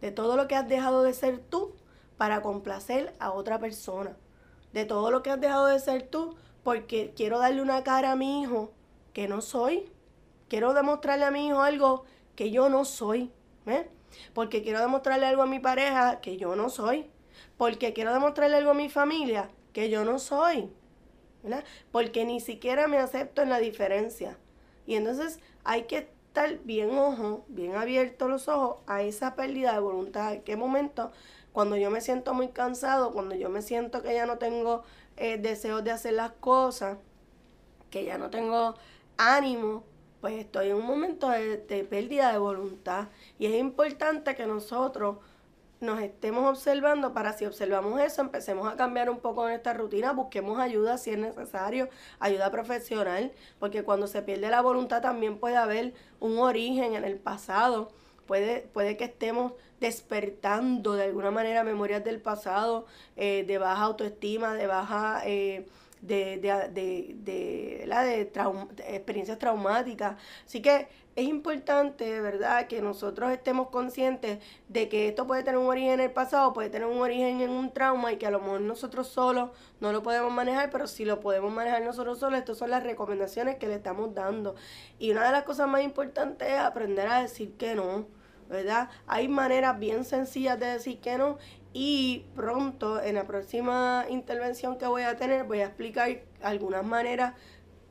De 0.02 0.12
todo 0.12 0.38
lo 0.38 0.48
que 0.48 0.56
has 0.56 0.68
dejado 0.68 1.04
de 1.04 1.14
ser 1.14 1.40
tú 1.40 1.76
para 2.18 2.42
complacer 2.42 3.14
a 3.20 3.32
otra 3.32 3.60
persona. 3.60 4.16
De 4.74 4.86
todo 4.86 5.12
lo 5.12 5.24
que 5.24 5.32
has 5.32 5.42
dejado 5.42 5.68
de 5.68 5.80
ser 5.80 6.08
tú 6.08 6.36
porque 6.64 7.14
quiero 7.16 7.40
darle 7.40 7.62
una 7.62 7.84
cara 7.84 8.12
a 8.12 8.16
mi 8.16 8.42
hijo 8.42 8.72
que 9.14 9.28
no 9.28 9.42
soy. 9.42 9.92
Quiero 10.48 10.74
demostrarle 10.74 11.26
a 11.26 11.32
mi 11.32 11.48
hijo 11.48 11.62
algo 11.62 12.06
que 12.36 12.52
yo 12.52 12.70
no 12.70 12.86
soy. 12.86 13.32
¿eh? 13.66 13.90
Porque 14.34 14.64
quiero 14.64 14.80
demostrarle 14.80 15.26
algo 15.26 15.44
a 15.44 15.48
mi 15.48 15.60
pareja 15.60 16.22
que 16.22 16.38
yo 16.38 16.56
no 16.56 16.70
soy. 16.70 17.10
Porque 17.58 17.94
quiero 17.94 18.14
demostrarle 18.14 18.58
algo 18.58 18.72
a 18.72 18.76
mi 18.76 18.90
familia 18.90 19.50
que 19.74 19.90
yo 19.90 20.06
no 20.06 20.20
soy. 20.20 20.72
Porque 21.92 22.26
ni 22.26 22.40
siquiera 22.40 22.88
me 22.88 22.98
acepto 22.98 23.42
en 23.42 23.50
la 23.50 23.60
diferencia. 23.60 24.38
Y 24.86 24.96
entonces 24.96 25.40
hay 25.64 25.84
que 25.84 26.10
estar 26.36 26.60
bien 26.64 26.98
ojo, 26.98 27.46
bien 27.48 27.76
abierto 27.76 28.28
los 28.28 28.48
ojos 28.48 28.78
a 28.88 29.02
esa 29.02 29.36
pérdida 29.36 29.74
de 29.74 29.80
voluntad. 29.80 30.34
¿En 30.34 30.42
qué 30.42 30.56
momento? 30.56 31.12
Cuando 31.54 31.78
yo 31.78 31.90
me 31.90 32.02
siento 32.02 32.34
muy 32.34 32.50
cansado, 32.50 33.14
cuando 33.14 33.36
yo 33.36 33.50
me 33.50 33.62
siento 33.62 34.04
que 34.04 34.14
ya 34.14 34.26
no 34.26 34.38
tengo 34.38 34.84
eh, 35.16 35.38
deseos 35.38 35.84
de 35.84 35.92
hacer 35.92 36.14
las 36.14 36.32
cosas, 36.32 36.98
que 37.90 38.04
ya 38.04 38.18
no 38.18 38.30
tengo 38.30 38.76
ánimo, 39.18 39.84
pues 40.20 40.34
estoy 40.34 40.70
en 40.70 40.76
un 40.76 40.86
momento 40.86 41.30
de 41.30 41.88
pérdida 41.90 42.32
de 42.32 42.38
voluntad. 42.38 43.08
Y 43.40 43.46
es 43.46 43.56
importante 43.56 44.36
que 44.36 44.46
nosotros 44.46 45.18
nos 45.82 46.02
estemos 46.02 46.50
observando 46.50 47.14
para 47.14 47.34
si 47.34 47.46
observamos 47.46 48.00
eso, 48.00 48.22
empecemos 48.22 48.72
a 48.72 48.76
cambiar 48.76 49.10
un 49.10 49.20
poco 49.20 49.44
nuestra 49.44 49.74
rutina, 49.74 50.14
busquemos 50.14 50.60
ayuda 50.60 50.98
si 50.98 51.12
es 51.12 51.18
necesario, 51.18 51.90
ayuda 52.20 52.52
profesional, 52.52 53.32
porque 53.60 53.84
cuando 53.84 54.08
se 54.08 54.22
pierde 54.22 54.50
la 54.50 54.62
voluntad 54.62 55.02
también 55.02 55.38
puede 55.38 55.58
haber 55.58 55.94
un 56.20 56.38
origen 56.40 56.96
en 56.96 57.04
el 57.04 57.18
pasado, 57.18 57.92
puede, 58.26 58.62
puede 58.74 58.98
que 58.98 59.06
estemos 59.06 59.54
despertando 59.80 60.94
de 60.94 61.04
alguna 61.04 61.32
manera 61.32 61.64
memorias 61.64 62.04
del 62.04 62.22
pasado, 62.22 62.86
eh, 63.16 63.44
de 63.46 63.58
baja 63.58 63.84
autoestima, 63.84 64.54
de 64.54 64.68
baja... 64.68 65.22
Eh, 65.26 65.66
de, 66.02 66.38
de, 66.38 66.70
de, 66.70 67.16
de, 67.16 67.84
la 67.88 68.04
de, 68.04 68.32
experiencias 68.88 69.40
traumáticas. 69.40 70.18
Así 70.46 70.62
que 70.62 70.88
es 71.16 71.26
importante, 71.28 72.20
¿verdad?, 72.20 72.68
que 72.68 72.82
nosotros 72.82 73.32
estemos 73.32 73.70
conscientes 73.70 74.40
de 74.68 74.90
que 74.90 75.08
esto 75.08 75.26
puede 75.26 75.44
tener 75.44 75.58
un 75.58 75.68
origen 75.68 75.92
en 75.92 76.00
el 76.02 76.12
pasado, 76.12 76.52
puede 76.52 76.70
tener 76.70 76.88
un 76.88 77.00
origen 77.00 77.40
en 77.40 77.52
un 77.52 77.72
trauma 77.72 78.12
y 78.12 78.18
que 78.18 78.28
a 78.28 78.32
lo 78.32 78.42
mejor 78.42 78.62
nosotros 78.62 79.08
solos 79.08 79.52
no 79.80 79.94
lo 79.94 80.04
podemos 80.04 80.32
manejar, 80.34 80.70
pero 80.72 80.88
si 80.88 81.06
lo 81.06 81.22
podemos 81.22 81.54
manejar 81.54 81.82
nosotros 81.84 82.20
solos, 82.20 82.40
estas 82.40 82.58
son 82.58 82.70
las 82.70 82.84
recomendaciones 82.84 83.56
que 83.56 83.68
le 83.68 83.76
estamos 83.76 84.14
dando. 84.14 84.56
Y 85.00 85.12
una 85.12 85.26
de 85.26 85.32
las 85.32 85.44
cosas 85.44 85.70
más 85.70 85.84
importantes 85.84 86.50
es 86.50 86.60
aprender 86.60 87.08
a 87.08 87.22
decir 87.22 87.54
que 87.54 87.76
no, 87.76 88.08
¿verdad? 88.50 88.90
Hay 89.08 89.30
maneras 89.30 89.80
bien 89.80 90.04
sencillas 90.04 90.60
de 90.60 90.66
decir 90.66 91.00
que 91.00 91.18
no 91.18 91.38
y 91.72 92.26
pronto 92.36 93.02
en 93.02 93.16
la 93.16 93.26
próxima 93.26 94.06
intervención 94.10 94.78
que 94.78 94.88
voy 94.88 95.04
a 95.04 95.18
tener 95.18 95.44
voy 95.44 95.60
a 95.60 95.66
explicar 95.66 96.10
algunas 96.42 96.86
maneras 96.86 97.34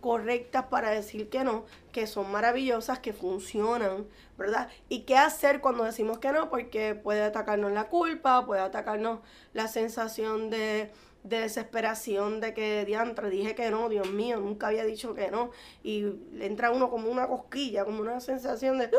correctas 0.05 0.67
para 0.67 0.91
decir 0.91 1.31
que 1.31 1.45
no, 1.45 1.65
que 1.91 2.07
son 2.07 2.31
maravillosas, 2.31 2.99
que 2.99 3.15
funcionan, 3.15 4.07
¿verdad? 4.37 4.69
Y 4.91 5.05
qué 5.05 5.17
hacer 5.17 5.63
cuando 5.63 5.83
decimos 5.83 6.19
que 6.19 6.31
no, 6.31 6.51
porque 6.51 6.95
puede 6.95 7.23
atacarnos 7.23 7.73
la 7.73 7.89
culpa, 7.89 8.45
puede 8.45 8.61
atacarnos 8.61 9.21
la 9.55 9.67
sensación 9.67 10.51
de, 10.51 10.91
de 11.23 11.41
desesperación 11.41 12.43
de 12.43 12.53
que 12.53 12.85
diantre 12.85 13.31
dije 13.31 13.55
que 13.55 13.71
no, 13.71 13.89
Dios 13.89 14.11
mío, 14.11 14.41
nunca 14.41 14.67
había 14.67 14.85
dicho 14.85 15.15
que 15.15 15.31
no. 15.31 15.53
Y 15.83 16.05
entra 16.39 16.71
uno 16.71 16.91
como 16.91 17.09
una 17.09 17.27
cosquilla, 17.27 17.87
como 17.87 18.03
una 18.03 18.21
sensación 18.21 18.77
de... 18.77 18.91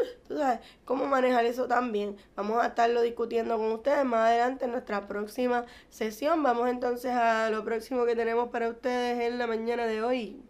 ¿Tú 0.28 0.36
sabes 0.36 0.60
cómo 0.84 1.06
manejar 1.06 1.44
eso 1.44 1.66
también? 1.66 2.16
Vamos 2.36 2.62
a 2.62 2.68
estarlo 2.68 3.02
discutiendo 3.02 3.56
con 3.56 3.72
ustedes 3.72 4.04
más 4.04 4.28
adelante 4.28 4.64
en 4.64 4.72
nuestra 4.72 5.06
próxima 5.06 5.64
sesión. 5.88 6.42
Vamos 6.42 6.68
entonces 6.68 7.12
a 7.12 7.50
lo 7.50 7.64
próximo 7.64 8.04
que 8.04 8.16
tenemos 8.16 8.48
para 8.48 8.68
ustedes 8.68 9.20
en 9.20 9.38
la 9.38 9.46
mañana 9.46 9.86
de 9.86 10.02
hoy. 10.02 10.42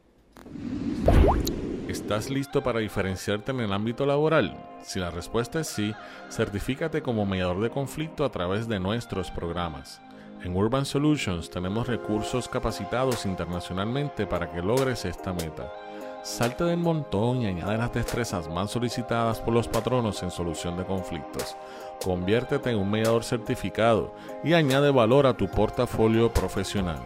¿Estás 1.89 2.31
listo 2.31 2.63
para 2.63 2.79
diferenciarte 2.79 3.51
en 3.51 3.61
el 3.61 3.73
ámbito 3.73 4.07
laboral? 4.07 4.57
Si 4.83 5.01
la 5.01 5.11
respuesta 5.11 5.61
es 5.61 5.67
sí, 5.67 5.93
certifícate 6.31 7.03
como 7.03 7.27
mediador 7.27 7.61
de 7.61 7.71
conflicto 7.71 8.25
a 8.25 8.31
través 8.31 8.69
de 8.69 8.79
nuestros 8.79 9.31
programas. 9.31 10.01
En 10.43 10.57
Urban 10.57 10.87
Solutions 10.87 11.51
tenemos 11.51 11.87
recursos 11.87 12.49
capacitados 12.49 13.27
internacionalmente 13.27 14.27
para 14.27 14.51
que 14.51 14.63
logres 14.63 15.05
esta 15.05 15.33
meta. 15.33 15.71
Salte 16.23 16.65
del 16.65 16.79
montón 16.79 17.41
y 17.41 17.47
añade 17.47 17.79
las 17.79 17.95
destrezas 17.95 18.47
más 18.49 18.71
solicitadas 18.71 19.41
por 19.41 19.55
los 19.55 19.69
patronos 19.69 20.23
en 20.23 20.31
solución 20.31 20.77
de 20.77 20.85
conflictos. 20.85 21.57
Conviértete 22.05 22.69
en 22.71 22.79
un 22.79 22.91
mediador 22.91 23.25
certificado 23.25 24.15
y 24.45 24.53
añade 24.53 24.91
valor 24.91 25.27
a 25.27 25.33
tu 25.35 25.49
portafolio 25.49 26.31
profesional. 26.31 26.99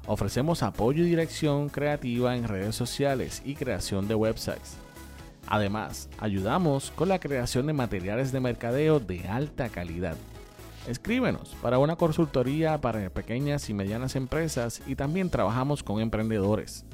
ofrecemos 0.07 0.63
apoyo 0.63 1.03
y 1.03 1.09
dirección 1.09 1.69
creativa 1.69 2.35
en 2.35 2.47
redes 2.47 2.75
sociales 2.75 3.43
y 3.45 3.53
creación 3.53 4.07
de 4.07 4.15
websites. 4.15 4.77
Además, 5.45 6.09
ayudamos 6.17 6.89
con 6.95 7.09
la 7.09 7.19
creación 7.19 7.67
de 7.67 7.73
materiales 7.73 8.31
de 8.31 8.39
mercadeo 8.39 8.99
de 8.99 9.27
alta 9.27 9.69
calidad. 9.69 10.17
Escríbenos 10.87 11.55
para 11.61 11.77
una 11.77 11.95
consultoría 11.95 12.81
para 12.81 13.07
pequeñas 13.11 13.69
y 13.69 13.75
medianas 13.75 14.15
empresas 14.15 14.81
y 14.87 14.95
también 14.95 15.29
trabajamos 15.29 15.83
con 15.83 16.01
emprendedores 16.01 16.85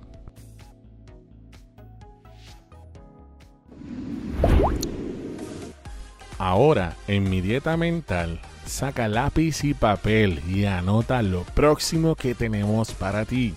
Ahora, 6.37 6.95
en 7.07 7.29
mi 7.29 7.41
dieta 7.41 7.75
mental, 7.75 8.39
saca 8.65 9.09
lápiz 9.09 9.65
y 9.65 9.73
papel 9.73 10.41
y 10.47 10.63
anota 10.65 11.21
lo 11.21 11.43
próximo 11.43 12.15
que 12.15 12.33
tenemos 12.33 12.93
para 12.93 13.25
ti 13.25 13.53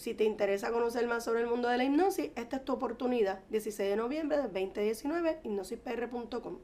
si 0.00 0.14
te 0.14 0.24
interesa 0.24 0.72
conocer 0.72 1.06
más 1.06 1.24
sobre 1.24 1.42
el 1.42 1.46
mundo 1.46 1.68
de 1.68 1.76
la 1.76 1.84
hipnosis, 1.84 2.30
esta 2.34 2.56
es 2.56 2.64
tu 2.64 2.72
oportunidad. 2.72 3.40
16 3.50 3.90
de 3.90 3.96
noviembre 3.96 4.38
del 4.38 4.46
2019, 4.46 5.40
hipnosispr.com. 5.44 6.56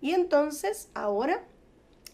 Y 0.00 0.12
entonces, 0.12 0.88
ahora 0.94 1.42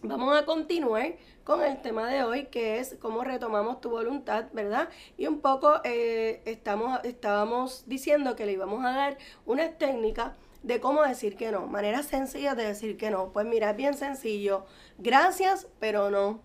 vamos 0.01 0.35
a 0.35 0.45
continuar 0.45 1.13
con 1.43 1.61
el 1.61 1.79
tema 1.83 2.09
de 2.09 2.23
hoy, 2.23 2.45
que 2.47 2.79
es 2.79 2.97
cómo 2.99 3.23
retomamos 3.23 3.81
tu 3.81 3.91
voluntad, 3.91 4.45
¿verdad? 4.51 4.89
Y 5.15 5.27
un 5.27 5.41
poco 5.41 5.79
eh, 5.83 6.41
estamos, 6.45 6.99
estábamos 7.03 7.83
diciendo 7.85 8.35
que 8.35 8.47
le 8.47 8.53
íbamos 8.53 8.83
a 8.83 8.93
dar 8.93 9.19
una 9.45 9.73
técnica 9.73 10.35
de 10.63 10.79
cómo 10.79 11.03
decir 11.03 11.37
que 11.37 11.51
no, 11.51 11.67
maneras 11.67 12.07
sencillas 12.07 12.57
de 12.57 12.65
decir 12.65 12.97
que 12.97 13.11
no. 13.11 13.31
Pues 13.31 13.45
mira, 13.45 13.69
es 13.69 13.77
bien 13.77 13.93
sencillo. 13.93 14.65
Gracias, 14.97 15.67
pero 15.79 16.09
no. 16.09 16.41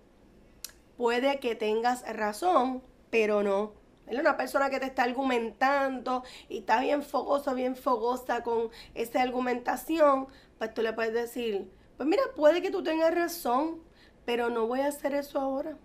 Puede 0.98 1.40
que 1.40 1.54
tengas 1.54 2.04
razón, 2.14 2.82
pero 3.10 3.42
no. 3.42 3.72
Es 4.06 4.18
una 4.18 4.36
persona 4.36 4.70
que 4.70 4.80
te 4.80 4.86
está 4.86 5.02
argumentando 5.02 6.24
y 6.48 6.58
está 6.58 6.80
bien 6.80 7.02
fogoso, 7.02 7.54
bien 7.54 7.76
fogosa 7.76 8.42
con 8.42 8.70
esa 8.94 9.22
argumentación, 9.22 10.28
pues 10.58 10.72
tú 10.72 10.82
le 10.82 10.94
puedes 10.94 11.12
decir, 11.12 11.70
pues 11.96 12.08
mira, 12.08 12.22
puede 12.34 12.62
que 12.62 12.70
tú 12.70 12.82
tengas 12.82 13.14
razón, 13.14 13.82
pero 14.24 14.48
no 14.48 14.66
voy 14.66 14.80
a 14.80 14.88
hacer 14.88 15.14
eso 15.14 15.38
ahora. 15.40 15.76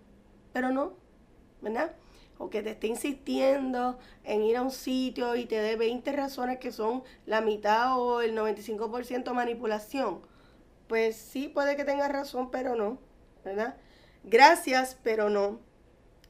Pero 0.53 0.71
no, 0.71 0.93
¿verdad? 1.61 1.93
o 2.37 2.49
que 2.49 2.61
te 2.61 2.71
esté 2.71 2.87
insistiendo 2.87 3.97
en 4.23 4.43
ir 4.43 4.57
a 4.57 4.61
un 4.61 4.71
sitio 4.71 5.35
y 5.35 5.45
te 5.45 5.55
dé 5.55 5.75
20 5.75 6.11
razones 6.11 6.59
que 6.59 6.71
son 6.71 7.03
la 7.25 7.41
mitad 7.41 7.97
o 7.99 8.21
el 8.21 8.35
95% 8.35 9.33
manipulación, 9.33 10.21
pues 10.87 11.15
sí 11.15 11.47
puede 11.47 11.75
que 11.75 11.85
tengas 11.85 12.11
razón, 12.11 12.51
pero 12.51 12.75
no, 12.75 12.99
¿verdad? 13.43 13.77
Gracias, 14.23 14.97
pero 15.03 15.29
no. 15.29 15.59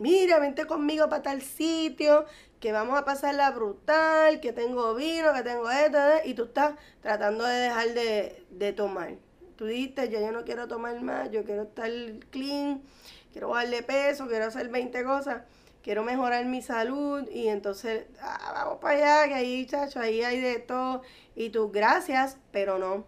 Mira, 0.03 0.37
vente 0.37 0.65
conmigo 0.65 1.07
para 1.07 1.23
tal 1.23 1.41
sitio, 1.41 2.25
que 2.59 2.73
vamos 2.73 2.99
a 2.99 3.05
pasarla 3.05 3.51
brutal, 3.51 4.41
que 4.41 4.51
tengo 4.51 4.93
vino, 4.95 5.33
que 5.33 5.43
tengo 5.43 5.71
esto, 5.71 5.97
y 6.25 6.33
tú 6.33 6.43
estás 6.43 6.75
tratando 6.99 7.45
de 7.45 7.55
dejar 7.55 7.87
de, 7.93 8.45
de 8.49 8.73
tomar. 8.73 9.13
Tú 9.55 9.65
dijiste, 9.65 10.09
ya 10.09 10.19
yo 10.19 10.33
no 10.33 10.43
quiero 10.43 10.67
tomar 10.67 11.01
más, 11.01 11.31
yo 11.31 11.45
quiero 11.45 11.63
estar 11.63 11.89
clean, 12.31 12.81
quiero 13.31 13.47
bajarle 13.47 13.81
peso, 13.81 14.27
quiero 14.27 14.43
hacer 14.43 14.67
20 14.67 15.05
cosas, 15.05 15.43
quiero 15.81 16.03
mejorar 16.03 16.43
mi 16.47 16.61
salud 16.61 17.25
y 17.31 17.47
entonces 17.47 18.03
ah, 18.19 18.51
vamos 18.55 18.79
para 18.81 19.21
allá, 19.21 19.27
que 19.29 19.35
ahí, 19.35 19.65
chacho, 19.65 20.01
ahí 20.01 20.21
hay 20.21 20.41
de 20.41 20.59
todo. 20.59 21.01
Y 21.33 21.49
tú, 21.51 21.71
gracias, 21.71 22.39
pero 22.51 22.77
no. 22.77 23.05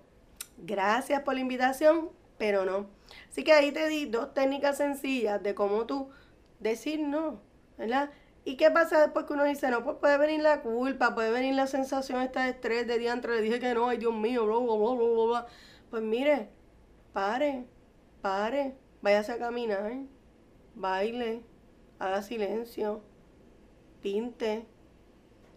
Gracias 0.59 1.23
por 1.23 1.33
la 1.33 1.41
invitación, 1.41 2.09
pero 2.37 2.63
no. 2.63 2.87
Así 3.29 3.43
que 3.43 3.51
ahí 3.51 3.73
te 3.73 3.85
di 3.89 4.05
dos 4.05 4.33
técnicas 4.33 4.77
sencillas 4.77 5.43
de 5.43 5.53
cómo 5.53 5.85
tú 5.85 6.09
decir 6.59 6.99
no, 6.99 7.41
¿verdad? 7.77 8.11
¿Y 8.43 8.57
qué 8.57 8.69
pasa 8.69 9.01
después 9.01 9.25
que 9.25 9.33
uno 9.33 9.43
dice 9.43 9.69
no? 9.69 9.83
Pues 9.83 9.97
puede 9.97 10.17
venir 10.17 10.41
la 10.41 10.61
culpa, 10.61 11.15
puede 11.15 11.31
venir 11.31 11.55
la 11.55 11.67
sensación 11.67 12.21
esta 12.21 12.43
de 12.43 12.51
estrés, 12.51 12.87
de 12.87 12.99
diantre, 12.99 13.35
le 13.35 13.41
dije 13.41 13.59
que 13.59 13.73
no, 13.73 13.89
ay 13.89 13.97
Dios 13.97 14.13
mío, 14.13 14.45
bla, 14.45 14.57
bla, 14.57 14.75
bla, 14.75 14.93
bla, 14.93 15.25
bla. 15.25 15.47
Pues 15.89 16.03
mire, 16.03 16.49
pare, 17.13 17.65
pare, 18.21 18.75
váyase 19.01 19.31
a 19.31 19.39
caminar, 19.39 19.93
baile, 20.75 21.43
haga 21.99 22.21
silencio, 22.21 23.01
pinte, 24.01 24.67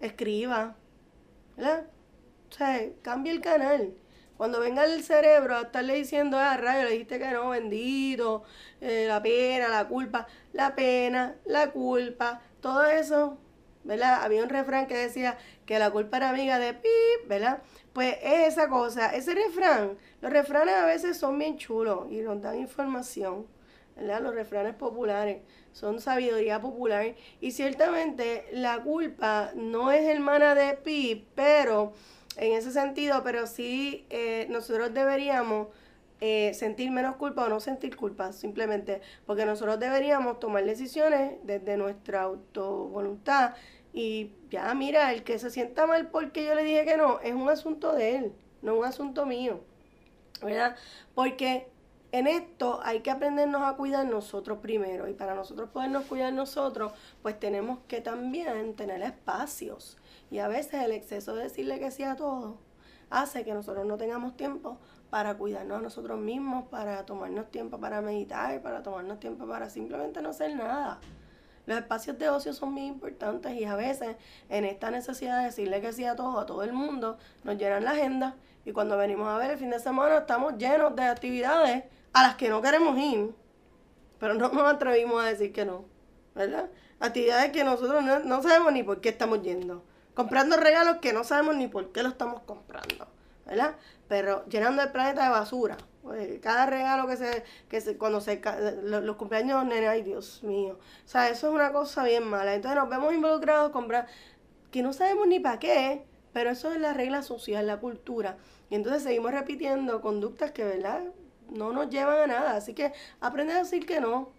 escriba, 0.00 0.76
¿verdad? 1.56 1.86
O 2.50 2.54
sea, 2.54 2.80
cambie 3.02 3.32
el 3.32 3.40
canal. 3.40 3.94
Cuando 4.38 4.60
venga 4.60 4.84
el 4.84 5.02
cerebro 5.02 5.56
a 5.56 5.62
estarle 5.62 5.94
diciendo, 5.94 6.38
ah, 6.38 6.56
rayo, 6.56 6.84
le 6.84 6.92
dijiste 6.92 7.18
que 7.18 7.26
no, 7.32 7.48
bendito, 7.48 8.44
eh, 8.80 9.06
la 9.08 9.20
pena, 9.20 9.66
la 9.66 9.88
culpa, 9.88 10.28
la 10.52 10.76
pena, 10.76 11.34
la 11.44 11.72
culpa, 11.72 12.40
todo 12.60 12.86
eso, 12.86 13.36
¿verdad? 13.82 14.22
Había 14.22 14.44
un 14.44 14.48
refrán 14.48 14.86
que 14.86 14.96
decía 14.96 15.36
que 15.66 15.80
la 15.80 15.90
culpa 15.90 16.18
era 16.18 16.30
amiga 16.30 16.60
de 16.60 16.72
pip, 16.72 17.26
¿verdad? 17.28 17.62
Pues 17.92 18.16
es 18.22 18.52
esa 18.52 18.68
cosa, 18.68 19.12
ese 19.12 19.34
refrán, 19.34 19.98
los 20.20 20.32
refranes 20.32 20.76
a 20.76 20.86
veces 20.86 21.16
son 21.16 21.36
bien 21.36 21.58
chulos 21.58 22.06
y 22.08 22.18
nos 22.18 22.40
dan 22.40 22.60
información, 22.60 23.44
¿verdad? 23.96 24.22
Los 24.22 24.36
refranes 24.36 24.76
populares 24.76 25.42
son 25.72 26.00
sabiduría 26.00 26.60
popular 26.60 27.16
y 27.40 27.50
ciertamente 27.50 28.46
la 28.52 28.80
culpa 28.84 29.50
no 29.56 29.90
es 29.90 30.04
hermana 30.06 30.54
de 30.54 30.74
pip, 30.74 31.26
pero 31.34 31.92
en 32.38 32.52
ese 32.52 32.70
sentido, 32.70 33.22
pero 33.24 33.46
sí 33.46 34.06
eh, 34.10 34.46
nosotros 34.48 34.94
deberíamos 34.94 35.68
eh, 36.20 36.52
sentir 36.54 36.90
menos 36.90 37.16
culpa 37.16 37.44
o 37.44 37.48
no 37.48 37.60
sentir 37.60 37.96
culpa, 37.96 38.32
simplemente 38.32 39.02
porque 39.26 39.44
nosotros 39.44 39.78
deberíamos 39.78 40.40
tomar 40.40 40.64
decisiones 40.64 41.34
desde 41.42 41.76
nuestra 41.76 42.22
autovoluntad 42.22 43.54
y 43.92 44.32
ya, 44.50 44.72
mira, 44.74 45.12
el 45.12 45.24
que 45.24 45.38
se 45.38 45.50
sienta 45.50 45.86
mal 45.86 46.08
porque 46.08 46.44
yo 46.44 46.54
le 46.54 46.64
dije 46.64 46.84
que 46.84 46.96
no, 46.96 47.20
es 47.20 47.34
un 47.34 47.48
asunto 47.48 47.92
de 47.92 48.16
él, 48.16 48.32
no 48.62 48.76
un 48.76 48.84
asunto 48.84 49.26
mío, 49.26 49.60
¿verdad? 50.42 50.76
Porque 51.14 51.68
en 52.12 52.26
esto 52.26 52.80
hay 52.82 53.00
que 53.00 53.10
aprendernos 53.10 53.62
a 53.62 53.76
cuidar 53.76 54.06
nosotros 54.06 54.58
primero 54.58 55.08
y 55.08 55.14
para 55.14 55.34
nosotros 55.34 55.70
podernos 55.70 56.04
cuidar 56.06 56.32
nosotros, 56.32 56.92
pues 57.22 57.38
tenemos 57.38 57.80
que 57.86 58.00
también 58.00 58.74
tener 58.74 59.02
espacios 59.02 59.97
y 60.30 60.38
a 60.38 60.48
veces 60.48 60.74
el 60.82 60.92
exceso 60.92 61.34
de 61.34 61.44
decirle 61.44 61.78
que 61.78 61.90
sí 61.90 62.02
a 62.02 62.16
todo 62.16 62.58
hace 63.10 63.44
que 63.44 63.54
nosotros 63.54 63.86
no 63.86 63.96
tengamos 63.96 64.36
tiempo 64.36 64.78
para 65.10 65.36
cuidarnos 65.36 65.78
a 65.78 65.80
nosotros 65.80 66.18
mismos, 66.18 66.68
para 66.68 67.06
tomarnos 67.06 67.50
tiempo 67.50 67.78
para 67.78 68.00
meditar, 68.00 68.60
para 68.60 68.82
tomarnos 68.82 69.18
tiempo 69.18 69.46
para 69.46 69.70
simplemente 69.70 70.20
no 70.20 70.30
hacer 70.30 70.54
nada. 70.54 71.00
Los 71.66 71.78
espacios 71.78 72.18
de 72.18 72.28
ocio 72.28 72.52
son 72.52 72.72
muy 72.72 72.86
importantes 72.86 73.52
y 73.52 73.64
a 73.64 73.76
veces 73.76 74.16
en 74.48 74.64
esta 74.64 74.90
necesidad 74.90 75.38
de 75.38 75.46
decirle 75.46 75.80
que 75.80 75.92
sí 75.92 76.04
a 76.04 76.16
todo, 76.16 76.38
a 76.38 76.46
todo 76.46 76.62
el 76.62 76.72
mundo, 76.72 77.18
nos 77.44 77.56
llenan 77.56 77.84
la 77.84 77.92
agenda 77.92 78.36
y 78.64 78.72
cuando 78.72 78.96
venimos 78.96 79.28
a 79.28 79.38
ver 79.38 79.52
el 79.52 79.58
fin 79.58 79.70
de 79.70 79.78
semana 79.78 80.18
estamos 80.18 80.56
llenos 80.58 80.94
de 80.96 81.02
actividades 81.02 81.84
a 82.12 82.22
las 82.22 82.36
que 82.36 82.48
no 82.48 82.62
queremos 82.62 82.98
ir, 82.98 83.34
pero 84.18 84.34
no 84.34 84.48
nos 84.48 84.72
atrevimos 84.72 85.22
a 85.22 85.26
decir 85.26 85.52
que 85.52 85.64
no, 85.64 85.84
¿verdad? 86.34 86.70
Actividades 87.00 87.52
que 87.52 87.64
nosotros 87.64 88.02
no 88.24 88.42
sabemos 88.42 88.72
ni 88.72 88.82
por 88.82 89.00
qué 89.00 89.10
estamos 89.10 89.42
yendo 89.42 89.84
comprando 90.18 90.56
regalos 90.56 90.96
que 90.96 91.12
no 91.12 91.22
sabemos 91.22 91.54
ni 91.54 91.68
por 91.68 91.92
qué 91.92 92.02
lo 92.02 92.08
estamos 92.08 92.42
comprando, 92.42 93.06
¿verdad? 93.46 93.76
Pero 94.08 94.44
llenando 94.46 94.82
el 94.82 94.90
planeta 94.90 95.22
de 95.22 95.28
basura. 95.28 95.76
Cada 96.42 96.66
regalo 96.66 97.06
que 97.06 97.16
se, 97.16 97.44
que 97.68 97.80
se, 97.80 97.96
cuando 97.96 98.20
se, 98.20 98.42
los, 98.82 99.14
cumpleaños 99.14 99.64
nene, 99.64 99.86
ay 99.86 100.02
Dios 100.02 100.42
mío. 100.42 100.80
O 101.04 101.08
sea, 101.08 101.28
eso 101.28 101.46
es 101.46 101.54
una 101.54 101.70
cosa 101.70 102.02
bien 102.02 102.24
mala. 102.24 102.52
Entonces 102.52 102.80
nos 102.80 102.90
vemos 102.90 103.14
involucrados 103.14 103.70
con 103.70 103.82
comprar 103.82 104.08
que 104.72 104.82
no 104.82 104.92
sabemos 104.92 105.28
ni 105.28 105.38
para 105.38 105.60
qué, 105.60 106.04
pero 106.32 106.50
eso 106.50 106.72
es 106.72 106.80
la 106.80 106.94
regla 106.94 107.22
social, 107.22 107.68
la 107.68 107.76
cultura. 107.76 108.38
Y 108.70 108.74
entonces 108.74 109.04
seguimos 109.04 109.30
repitiendo 109.30 110.00
conductas 110.00 110.50
que, 110.50 110.64
¿verdad? 110.64 111.04
No 111.48 111.70
nos 111.70 111.90
llevan 111.90 112.22
a 112.22 112.26
nada. 112.26 112.56
Así 112.56 112.74
que 112.74 112.92
aprende 113.20 113.52
a 113.52 113.58
decir 113.58 113.86
que 113.86 114.00
no, 114.00 114.32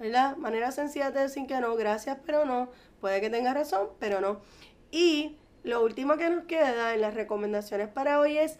¿verdad? 0.00 0.36
Manera 0.36 0.72
sencilla 0.72 1.12
de 1.12 1.20
decir 1.20 1.46
que 1.46 1.60
no, 1.60 1.76
gracias, 1.76 2.18
pero 2.26 2.44
no. 2.44 2.70
Puede 3.00 3.20
que 3.20 3.30
tenga 3.30 3.54
razón, 3.54 3.88
pero 4.00 4.20
no. 4.20 4.40
Y 4.92 5.38
lo 5.64 5.82
último 5.82 6.16
que 6.18 6.28
nos 6.28 6.44
queda 6.44 6.94
en 6.94 7.00
las 7.00 7.14
recomendaciones 7.14 7.88
para 7.88 8.20
hoy 8.20 8.36
es 8.36 8.58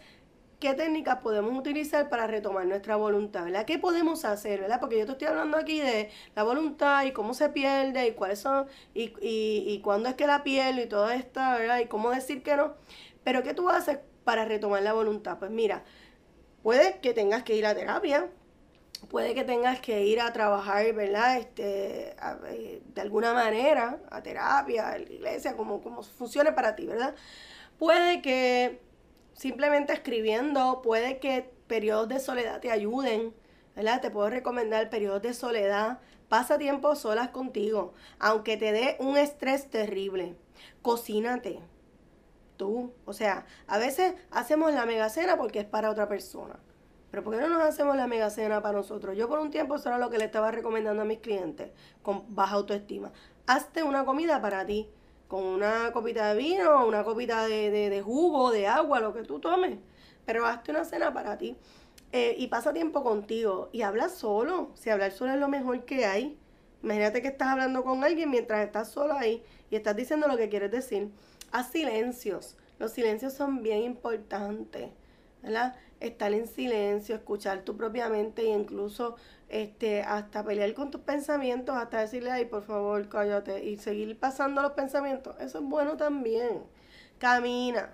qué 0.59 0.73
técnicas 0.73 1.17
podemos 1.17 1.55
utilizar 1.55 2.09
para 2.09 2.25
retomar 2.25 2.65
nuestra 2.65 2.95
voluntad, 2.95 3.45
¿verdad? 3.45 3.65
¿Qué 3.65 3.77
podemos 3.77 4.25
hacer, 4.25 4.61
¿verdad? 4.61 4.79
Porque 4.79 4.97
yo 4.97 5.05
te 5.05 5.11
estoy 5.11 5.27
hablando 5.27 5.57
aquí 5.57 5.79
de 5.79 6.09
la 6.35 6.43
voluntad 6.43 7.05
y 7.05 7.11
cómo 7.11 7.35
se 7.35 7.49
pierde 7.49 8.07
y 8.07 8.13
cuáles 8.13 8.39
son 8.39 8.65
y, 8.95 9.13
y, 9.21 9.63
y 9.67 9.81
cuándo 9.81 10.09
es 10.09 10.15
que 10.15 10.25
la 10.25 10.43
pierdo 10.43 10.81
y 10.81 10.87
todo 10.87 11.11
esto, 11.11 11.39
¿verdad? 11.39 11.79
Y 11.79 11.85
cómo 11.85 12.09
decir 12.09 12.41
que 12.41 12.55
no. 12.55 12.73
Pero 13.23 13.43
¿qué 13.43 13.53
tú 13.53 13.69
haces 13.69 13.99
para 14.23 14.45
retomar 14.45 14.81
la 14.81 14.93
voluntad? 14.93 15.37
Pues 15.37 15.51
mira, 15.51 15.83
puede 16.63 16.99
que 16.99 17.13
tengas 17.13 17.43
que 17.43 17.55
ir 17.55 17.67
a 17.67 17.75
terapia, 17.75 18.29
puede 19.09 19.33
que 19.33 19.43
tengas 19.43 19.79
que 19.79 20.05
ir 20.05 20.19
a 20.19 20.33
trabajar, 20.33 20.93
¿verdad? 20.93 21.37
Este, 21.37 22.15
eh, 22.47 22.81
de 22.85 23.01
alguna 23.01 23.33
manera, 23.33 23.99
a 24.09 24.21
terapia, 24.21 24.89
a 24.89 24.97
la 24.97 25.11
iglesia, 25.11 25.55
como, 25.55 25.81
como 25.81 26.03
funcione 26.03 26.51
para 26.51 26.75
ti, 26.75 26.85
¿verdad? 26.85 27.15
Puede 27.77 28.21
que 28.21 28.81
simplemente 29.33 29.93
escribiendo, 29.93 30.81
puede 30.81 31.19
que 31.19 31.51
periodos 31.67 32.07
de 32.09 32.19
soledad 32.19 32.59
te 32.59 32.71
ayuden, 32.71 33.33
¿verdad? 33.75 34.01
Te 34.01 34.11
puedo 34.11 34.29
recomendar 34.29 34.89
periodos 34.89 35.21
de 35.21 35.33
soledad. 35.33 35.99
Pasa 36.29 36.57
tiempo 36.57 36.95
solas 36.95 37.29
contigo, 37.29 37.93
aunque 38.19 38.57
te 38.57 38.71
dé 38.71 38.97
un 38.99 39.17
estrés 39.17 39.69
terrible. 39.69 40.35
Cocínate. 40.81 41.59
Tú, 42.57 42.93
o 43.05 43.13
sea, 43.13 43.45
a 43.67 43.77
veces 43.79 44.13
hacemos 44.31 44.73
la 44.73 44.85
megacena 44.85 45.37
porque 45.37 45.59
es 45.59 45.65
para 45.65 45.89
otra 45.89 46.07
persona. 46.07 46.59
Pero 47.13 47.23
¿por 47.23 47.35
qué 47.35 47.41
no 47.41 47.49
nos 47.49 47.61
hacemos 47.61 47.95
la 47.95 48.07
mega 48.07 48.31
cena 48.31 48.59
para 48.63 48.79
nosotros? 48.79 49.15
Yo 49.15 49.29
por 49.29 49.37
un 49.37 49.51
tiempo 49.51 49.75
eso 49.75 49.87
era 49.87 49.99
lo 49.99 50.09
que 50.09 50.17
le 50.17 50.25
estaba 50.25 50.49
recomendando 50.49 51.03
a 51.03 51.05
mis 51.05 51.19
clientes 51.19 51.69
con 52.01 52.23
baja 52.33 52.55
autoestima. 52.55 53.11
Hazte 53.45 53.83
una 53.83 54.03
comida 54.03 54.41
para 54.41 54.65
ti, 54.65 54.89
con 55.27 55.43
una 55.43 55.91
copita 55.91 56.33
de 56.33 56.39
vino, 56.39 56.87
una 56.87 57.03
copita 57.03 57.45
de, 57.45 57.69
de, 57.69 58.01
jugo, 58.01 58.49
de 58.49 58.65
agua, 58.65 58.99
lo 58.99 59.13
que 59.13 59.21
tú 59.21 59.39
tomes. 59.39 59.77
Pero 60.25 60.47
hazte 60.47 60.71
una 60.71 60.85
cena 60.85 61.13
para 61.13 61.37
ti. 61.37 61.55
Eh, 62.11 62.33
y 62.39 62.47
pasa 62.47 62.73
tiempo 62.73 63.03
contigo 63.03 63.69
y 63.71 63.83
habla 63.83 64.09
solo. 64.09 64.71
Si 64.73 64.89
hablar 64.89 65.11
solo 65.11 65.33
es 65.33 65.39
lo 65.39 65.49
mejor 65.49 65.85
que 65.85 66.07
hay. 66.07 66.39
Imagínate 66.81 67.21
que 67.21 67.27
estás 67.27 67.49
hablando 67.49 67.83
con 67.83 68.03
alguien 68.03 68.31
mientras 68.31 68.65
estás 68.65 68.89
solo 68.89 69.13
ahí 69.13 69.43
y 69.69 69.75
estás 69.75 69.95
diciendo 69.95 70.27
lo 70.27 70.35
que 70.35 70.49
quieres 70.49 70.71
decir. 70.71 71.11
Haz 71.51 71.69
silencios. 71.69 72.57
Los 72.79 72.91
silencios 72.91 73.33
son 73.33 73.61
bien 73.61 73.83
importantes. 73.83 74.89
¿verdad? 75.43 75.75
Estar 76.03 76.33
en 76.33 76.47
silencio, 76.47 77.15
escuchar 77.15 77.61
tu 77.61 77.77
propia 77.77 78.09
mente 78.09 78.43
e 78.43 78.49
incluso 78.49 79.15
este, 79.49 80.01
hasta 80.01 80.43
pelear 80.43 80.73
con 80.73 80.91
tus 80.91 81.01
pensamientos, 81.01 81.75
hasta 81.75 82.01
decirle, 82.01 82.31
ay, 82.31 82.45
por 82.45 82.63
favor, 82.63 83.07
cállate, 83.07 83.63
y 83.63 83.77
seguir 83.77 84.17
pasando 84.19 84.61
los 84.61 84.73
pensamientos, 84.73 85.35
eso 85.39 85.59
es 85.59 85.63
bueno 85.63 85.95
también. 85.95 86.63
Camina, 87.19 87.89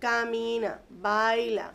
camina, 0.00 0.80
baila, 0.88 1.72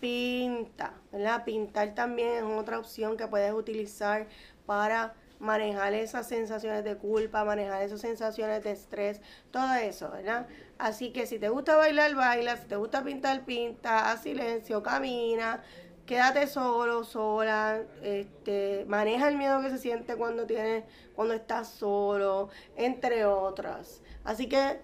pinta, 0.00 0.92
¿verdad? 1.10 1.44
Pintar 1.44 1.94
también 1.94 2.28
es 2.28 2.42
otra 2.42 2.78
opción 2.78 3.16
que 3.16 3.26
puedes 3.26 3.52
utilizar 3.52 4.26
para 4.66 5.14
manejar 5.38 5.94
esas 5.94 6.26
sensaciones 6.26 6.84
de 6.84 6.96
culpa, 6.96 7.44
manejar 7.44 7.82
esas 7.82 8.00
sensaciones 8.00 8.62
de 8.64 8.72
estrés, 8.72 9.20
todo 9.50 9.74
eso, 9.74 10.10
¿verdad? 10.10 10.46
Así 10.78 11.10
que 11.10 11.26
si 11.26 11.38
te 11.38 11.48
gusta 11.48 11.76
bailar, 11.76 12.14
baila, 12.14 12.56
si 12.56 12.66
te 12.66 12.76
gusta 12.76 13.02
pintar, 13.02 13.44
pinta, 13.44 14.12
haz 14.12 14.22
silencio, 14.22 14.80
camina, 14.82 15.60
quédate 16.06 16.46
solo, 16.46 17.02
sola, 17.02 17.80
este, 18.02 18.84
maneja 18.88 19.28
el 19.28 19.36
miedo 19.36 19.60
que 19.60 19.70
se 19.70 19.78
siente 19.78 20.14
cuando 20.14 20.46
tienes, 20.46 20.84
cuando 21.16 21.34
estás 21.34 21.68
solo, 21.68 22.48
entre 22.76 23.24
otras. 23.24 24.02
Así 24.24 24.48
que 24.48 24.78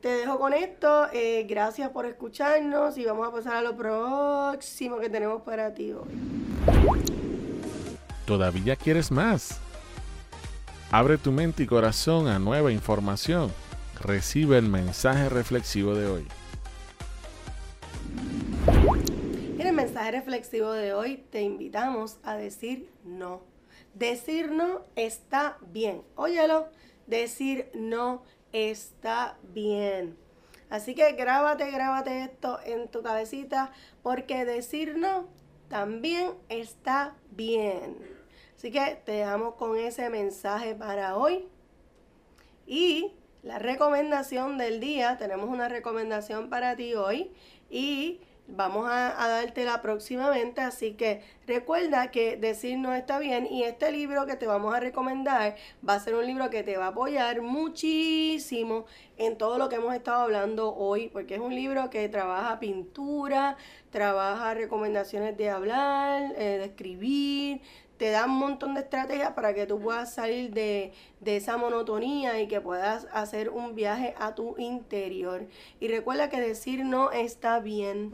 te 0.00 0.08
dejo 0.08 0.38
con 0.38 0.54
esto. 0.54 1.08
Eh, 1.12 1.44
gracias 1.48 1.90
por 1.90 2.06
escucharnos 2.06 2.96
y 2.96 3.04
vamos 3.04 3.28
a 3.28 3.32
pasar 3.32 3.56
a 3.56 3.62
lo 3.62 3.76
próximo 3.76 4.98
que 4.98 5.10
tenemos 5.10 5.42
para 5.42 5.74
ti 5.74 5.92
hoy. 5.92 6.08
¿Todavía 8.24 8.76
quieres 8.76 9.10
más? 9.10 9.60
Abre 10.92 11.18
tu 11.18 11.32
mente 11.32 11.64
y 11.64 11.66
corazón 11.66 12.28
a 12.28 12.38
nueva 12.38 12.70
información. 12.70 13.52
Recibe 14.00 14.56
el 14.56 14.66
mensaje 14.66 15.28
reflexivo 15.28 15.94
de 15.94 16.06
hoy. 16.06 16.26
En 19.58 19.66
el 19.66 19.74
mensaje 19.74 20.10
reflexivo 20.12 20.72
de 20.72 20.94
hoy 20.94 21.18
te 21.30 21.42
invitamos 21.42 22.16
a 22.22 22.36
decir 22.36 22.90
no. 23.04 23.42
Decir 23.92 24.52
no 24.52 24.86
está 24.96 25.58
bien. 25.70 26.02
Óyelo, 26.16 26.68
decir 27.06 27.70
no 27.74 28.22
está 28.52 29.36
bien. 29.52 30.16
Así 30.70 30.94
que 30.94 31.12
grábate, 31.12 31.70
grábate 31.70 32.24
esto 32.24 32.58
en 32.64 32.88
tu 32.88 33.02
cabecita 33.02 33.70
porque 34.02 34.46
decir 34.46 34.96
no 34.96 35.28
también 35.68 36.32
está 36.48 37.16
bien. 37.32 37.98
Así 38.56 38.70
que 38.70 38.98
te 39.04 39.12
dejamos 39.12 39.56
con 39.56 39.76
ese 39.76 40.08
mensaje 40.08 40.74
para 40.74 41.18
hoy. 41.18 41.48
Y 42.66 43.12
la 43.42 43.58
recomendación 43.58 44.58
del 44.58 44.80
día, 44.80 45.16
tenemos 45.16 45.48
una 45.48 45.68
recomendación 45.68 46.50
para 46.50 46.76
ti 46.76 46.94
hoy 46.94 47.30
y 47.70 48.20
vamos 48.46 48.86
a, 48.90 49.14
dártela 49.28 49.80
próximamente, 49.80 50.60
así 50.60 50.92
que 50.92 51.22
recuerda 51.46 52.10
que 52.10 52.36
decir 52.36 52.78
no 52.78 52.94
está 52.94 53.18
bien 53.18 53.46
y 53.46 53.62
este 53.62 53.92
libro 53.92 54.26
que 54.26 54.36
te 54.36 54.46
vamos 54.46 54.74
a 54.74 54.80
recomendar 54.80 55.56
va 55.88 55.94
a 55.94 56.00
ser 56.00 56.16
un 56.16 56.26
libro 56.26 56.50
que 56.50 56.62
te 56.62 56.76
va 56.76 56.86
a 56.86 56.88
apoyar 56.88 57.42
muchísimo 57.42 58.86
en 59.16 59.38
todo 59.38 59.56
lo 59.56 59.68
que 59.68 59.76
hemos 59.76 59.94
estado 59.94 60.22
hablando 60.22 60.74
hoy, 60.74 61.08
porque 61.08 61.36
es 61.36 61.40
un 61.40 61.54
libro 61.54 61.90
que 61.90 62.08
trabaja 62.08 62.58
pintura, 62.58 63.56
trabaja 63.90 64.54
recomendaciones 64.54 65.36
de 65.36 65.50
hablar, 65.50 66.34
eh, 66.36 66.58
de 66.58 66.64
escribir, 66.64 67.60
te 68.00 68.10
da 68.10 68.24
un 68.24 68.38
montón 68.38 68.72
de 68.72 68.80
estrategias 68.80 69.32
para 69.32 69.52
que 69.52 69.66
tú 69.66 69.78
puedas 69.78 70.14
salir 70.14 70.54
de, 70.54 70.94
esa 71.22 71.58
monotonía 71.58 72.40
y 72.40 72.48
que 72.48 72.58
puedas 72.58 73.06
hacer 73.12 73.50
un 73.50 73.74
viaje 73.74 74.14
a 74.18 74.34
tu 74.34 74.56
interior. 74.56 75.46
Y 75.80 75.88
recuerda 75.88 76.30
que 76.30 76.40
decir 76.40 76.82
no 76.82 77.12
está 77.12 77.60
bien. 77.60 78.10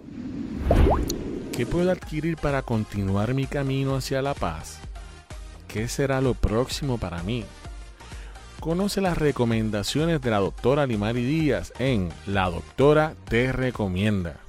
¿Qué 1.57 1.67
puedo 1.67 1.93
adquirir 1.93 2.37
para 2.37 2.63
continuar 2.63 3.33
mi 3.33 3.47
camino 3.47 3.95
hacia 3.95 4.23
la 4.23 4.35
paz? 4.35 4.81
¿Qué 5.69 5.87
será 5.87 6.21
lo 6.21 6.35
próximo 6.35 6.99
para 6.99 7.23
mí? 7.23 7.45
Conoce 8.59 9.01
las 9.01 9.17
recomendaciones 9.17 10.21
de 10.21 10.31
la 10.33 10.39
doctora 10.39 10.85
Limari 10.85 11.25
Díaz 11.25 11.73
en 11.79 12.09
La 12.27 12.51
Doctora 12.51 13.15
Te 13.29 13.53
Recomienda. 13.53 14.41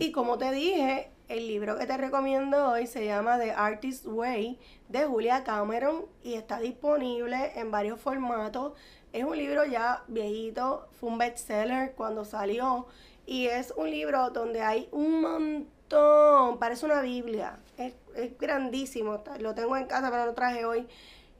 Y 0.00 0.10
como 0.10 0.36
te 0.36 0.50
dije, 0.50 1.12
el 1.28 1.46
libro 1.46 1.76
que 1.76 1.86
te 1.86 1.96
recomiendo 1.96 2.70
hoy 2.70 2.86
se 2.86 3.04
llama 3.04 3.38
The 3.38 3.52
Artist's 3.52 4.06
Way 4.06 4.58
de 4.88 5.04
Julia 5.04 5.44
Cameron 5.44 6.06
y 6.22 6.34
está 6.34 6.58
disponible 6.58 7.52
en 7.54 7.70
varios 7.70 8.00
formatos. 8.00 8.72
Es 9.12 9.24
un 9.24 9.36
libro 9.36 9.64
ya 9.66 10.04
viejito, 10.08 10.88
fue 10.92 11.10
un 11.10 11.18
bestseller 11.18 11.92
cuando 11.94 12.24
salió 12.24 12.86
y 13.26 13.46
es 13.46 13.74
un 13.76 13.90
libro 13.90 14.30
donde 14.30 14.62
hay 14.62 14.88
un 14.90 15.20
montón, 15.20 16.58
parece 16.58 16.86
una 16.86 17.02
Biblia, 17.02 17.58
es, 17.76 17.94
es 18.16 18.36
grandísimo, 18.38 19.22
lo 19.38 19.54
tengo 19.54 19.76
en 19.76 19.86
casa 19.86 20.10
pero 20.10 20.24
lo 20.24 20.34
traje 20.34 20.64
hoy, 20.64 20.86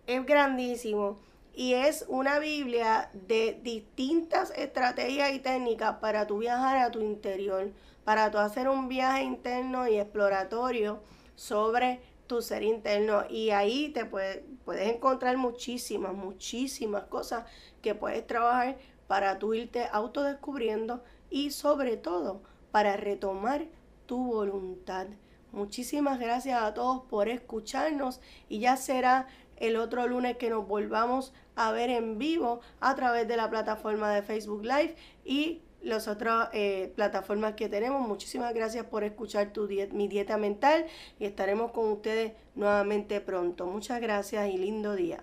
es 0.06 0.24
grandísimo 0.26 1.18
y 1.54 1.72
es 1.72 2.04
una 2.08 2.38
Biblia 2.38 3.10
de 3.14 3.58
distintas 3.62 4.52
estrategias 4.54 5.32
y 5.32 5.38
técnicas 5.38 5.96
para 5.96 6.26
tu 6.26 6.38
viajar 6.38 6.76
a 6.76 6.90
tu 6.90 7.00
interior 7.00 7.72
para 8.08 8.30
tú 8.30 8.38
hacer 8.38 8.70
un 8.70 8.88
viaje 8.88 9.22
interno 9.22 9.86
y 9.86 9.98
exploratorio 9.98 11.02
sobre 11.34 12.00
tu 12.26 12.40
ser 12.40 12.62
interno 12.62 13.24
y 13.28 13.50
ahí 13.50 13.90
te 13.90 14.06
puedes 14.06 14.40
encontrar 14.66 15.36
muchísimas, 15.36 16.14
muchísimas 16.14 17.02
cosas 17.02 17.44
que 17.82 17.94
puedes 17.94 18.26
trabajar 18.26 18.78
para 19.08 19.38
tú 19.38 19.52
irte 19.52 19.88
autodescubriendo 19.92 21.04
y 21.28 21.50
sobre 21.50 21.98
todo 21.98 22.40
para 22.70 22.96
retomar 22.96 23.66
tu 24.06 24.24
voluntad. 24.24 25.08
Muchísimas 25.52 26.18
gracias 26.18 26.62
a 26.62 26.72
todos 26.72 27.02
por 27.10 27.28
escucharnos 27.28 28.22
y 28.48 28.60
ya 28.60 28.78
será 28.78 29.26
el 29.56 29.76
otro 29.76 30.06
lunes 30.06 30.38
que 30.38 30.48
nos 30.48 30.66
volvamos 30.66 31.34
a 31.56 31.72
ver 31.72 31.90
en 31.90 32.16
vivo 32.16 32.60
a 32.80 32.94
través 32.94 33.28
de 33.28 33.36
la 33.36 33.50
plataforma 33.50 34.10
de 34.14 34.22
Facebook 34.22 34.62
Live 34.62 34.96
y 35.26 35.60
las 35.88 36.08
otras 36.08 36.50
eh, 36.52 36.92
plataformas 36.94 37.54
que 37.54 37.68
tenemos. 37.68 38.06
Muchísimas 38.06 38.54
gracias 38.54 38.86
por 38.86 39.04
escuchar 39.04 39.52
tu 39.52 39.66
diet, 39.66 39.92
mi 39.92 40.08
dieta 40.08 40.36
mental 40.36 40.86
y 41.18 41.24
estaremos 41.24 41.72
con 41.72 41.90
ustedes 41.90 42.32
nuevamente 42.54 43.20
pronto. 43.20 43.66
Muchas 43.66 44.00
gracias 44.00 44.48
y 44.48 44.58
lindo 44.58 44.94
día. 44.94 45.22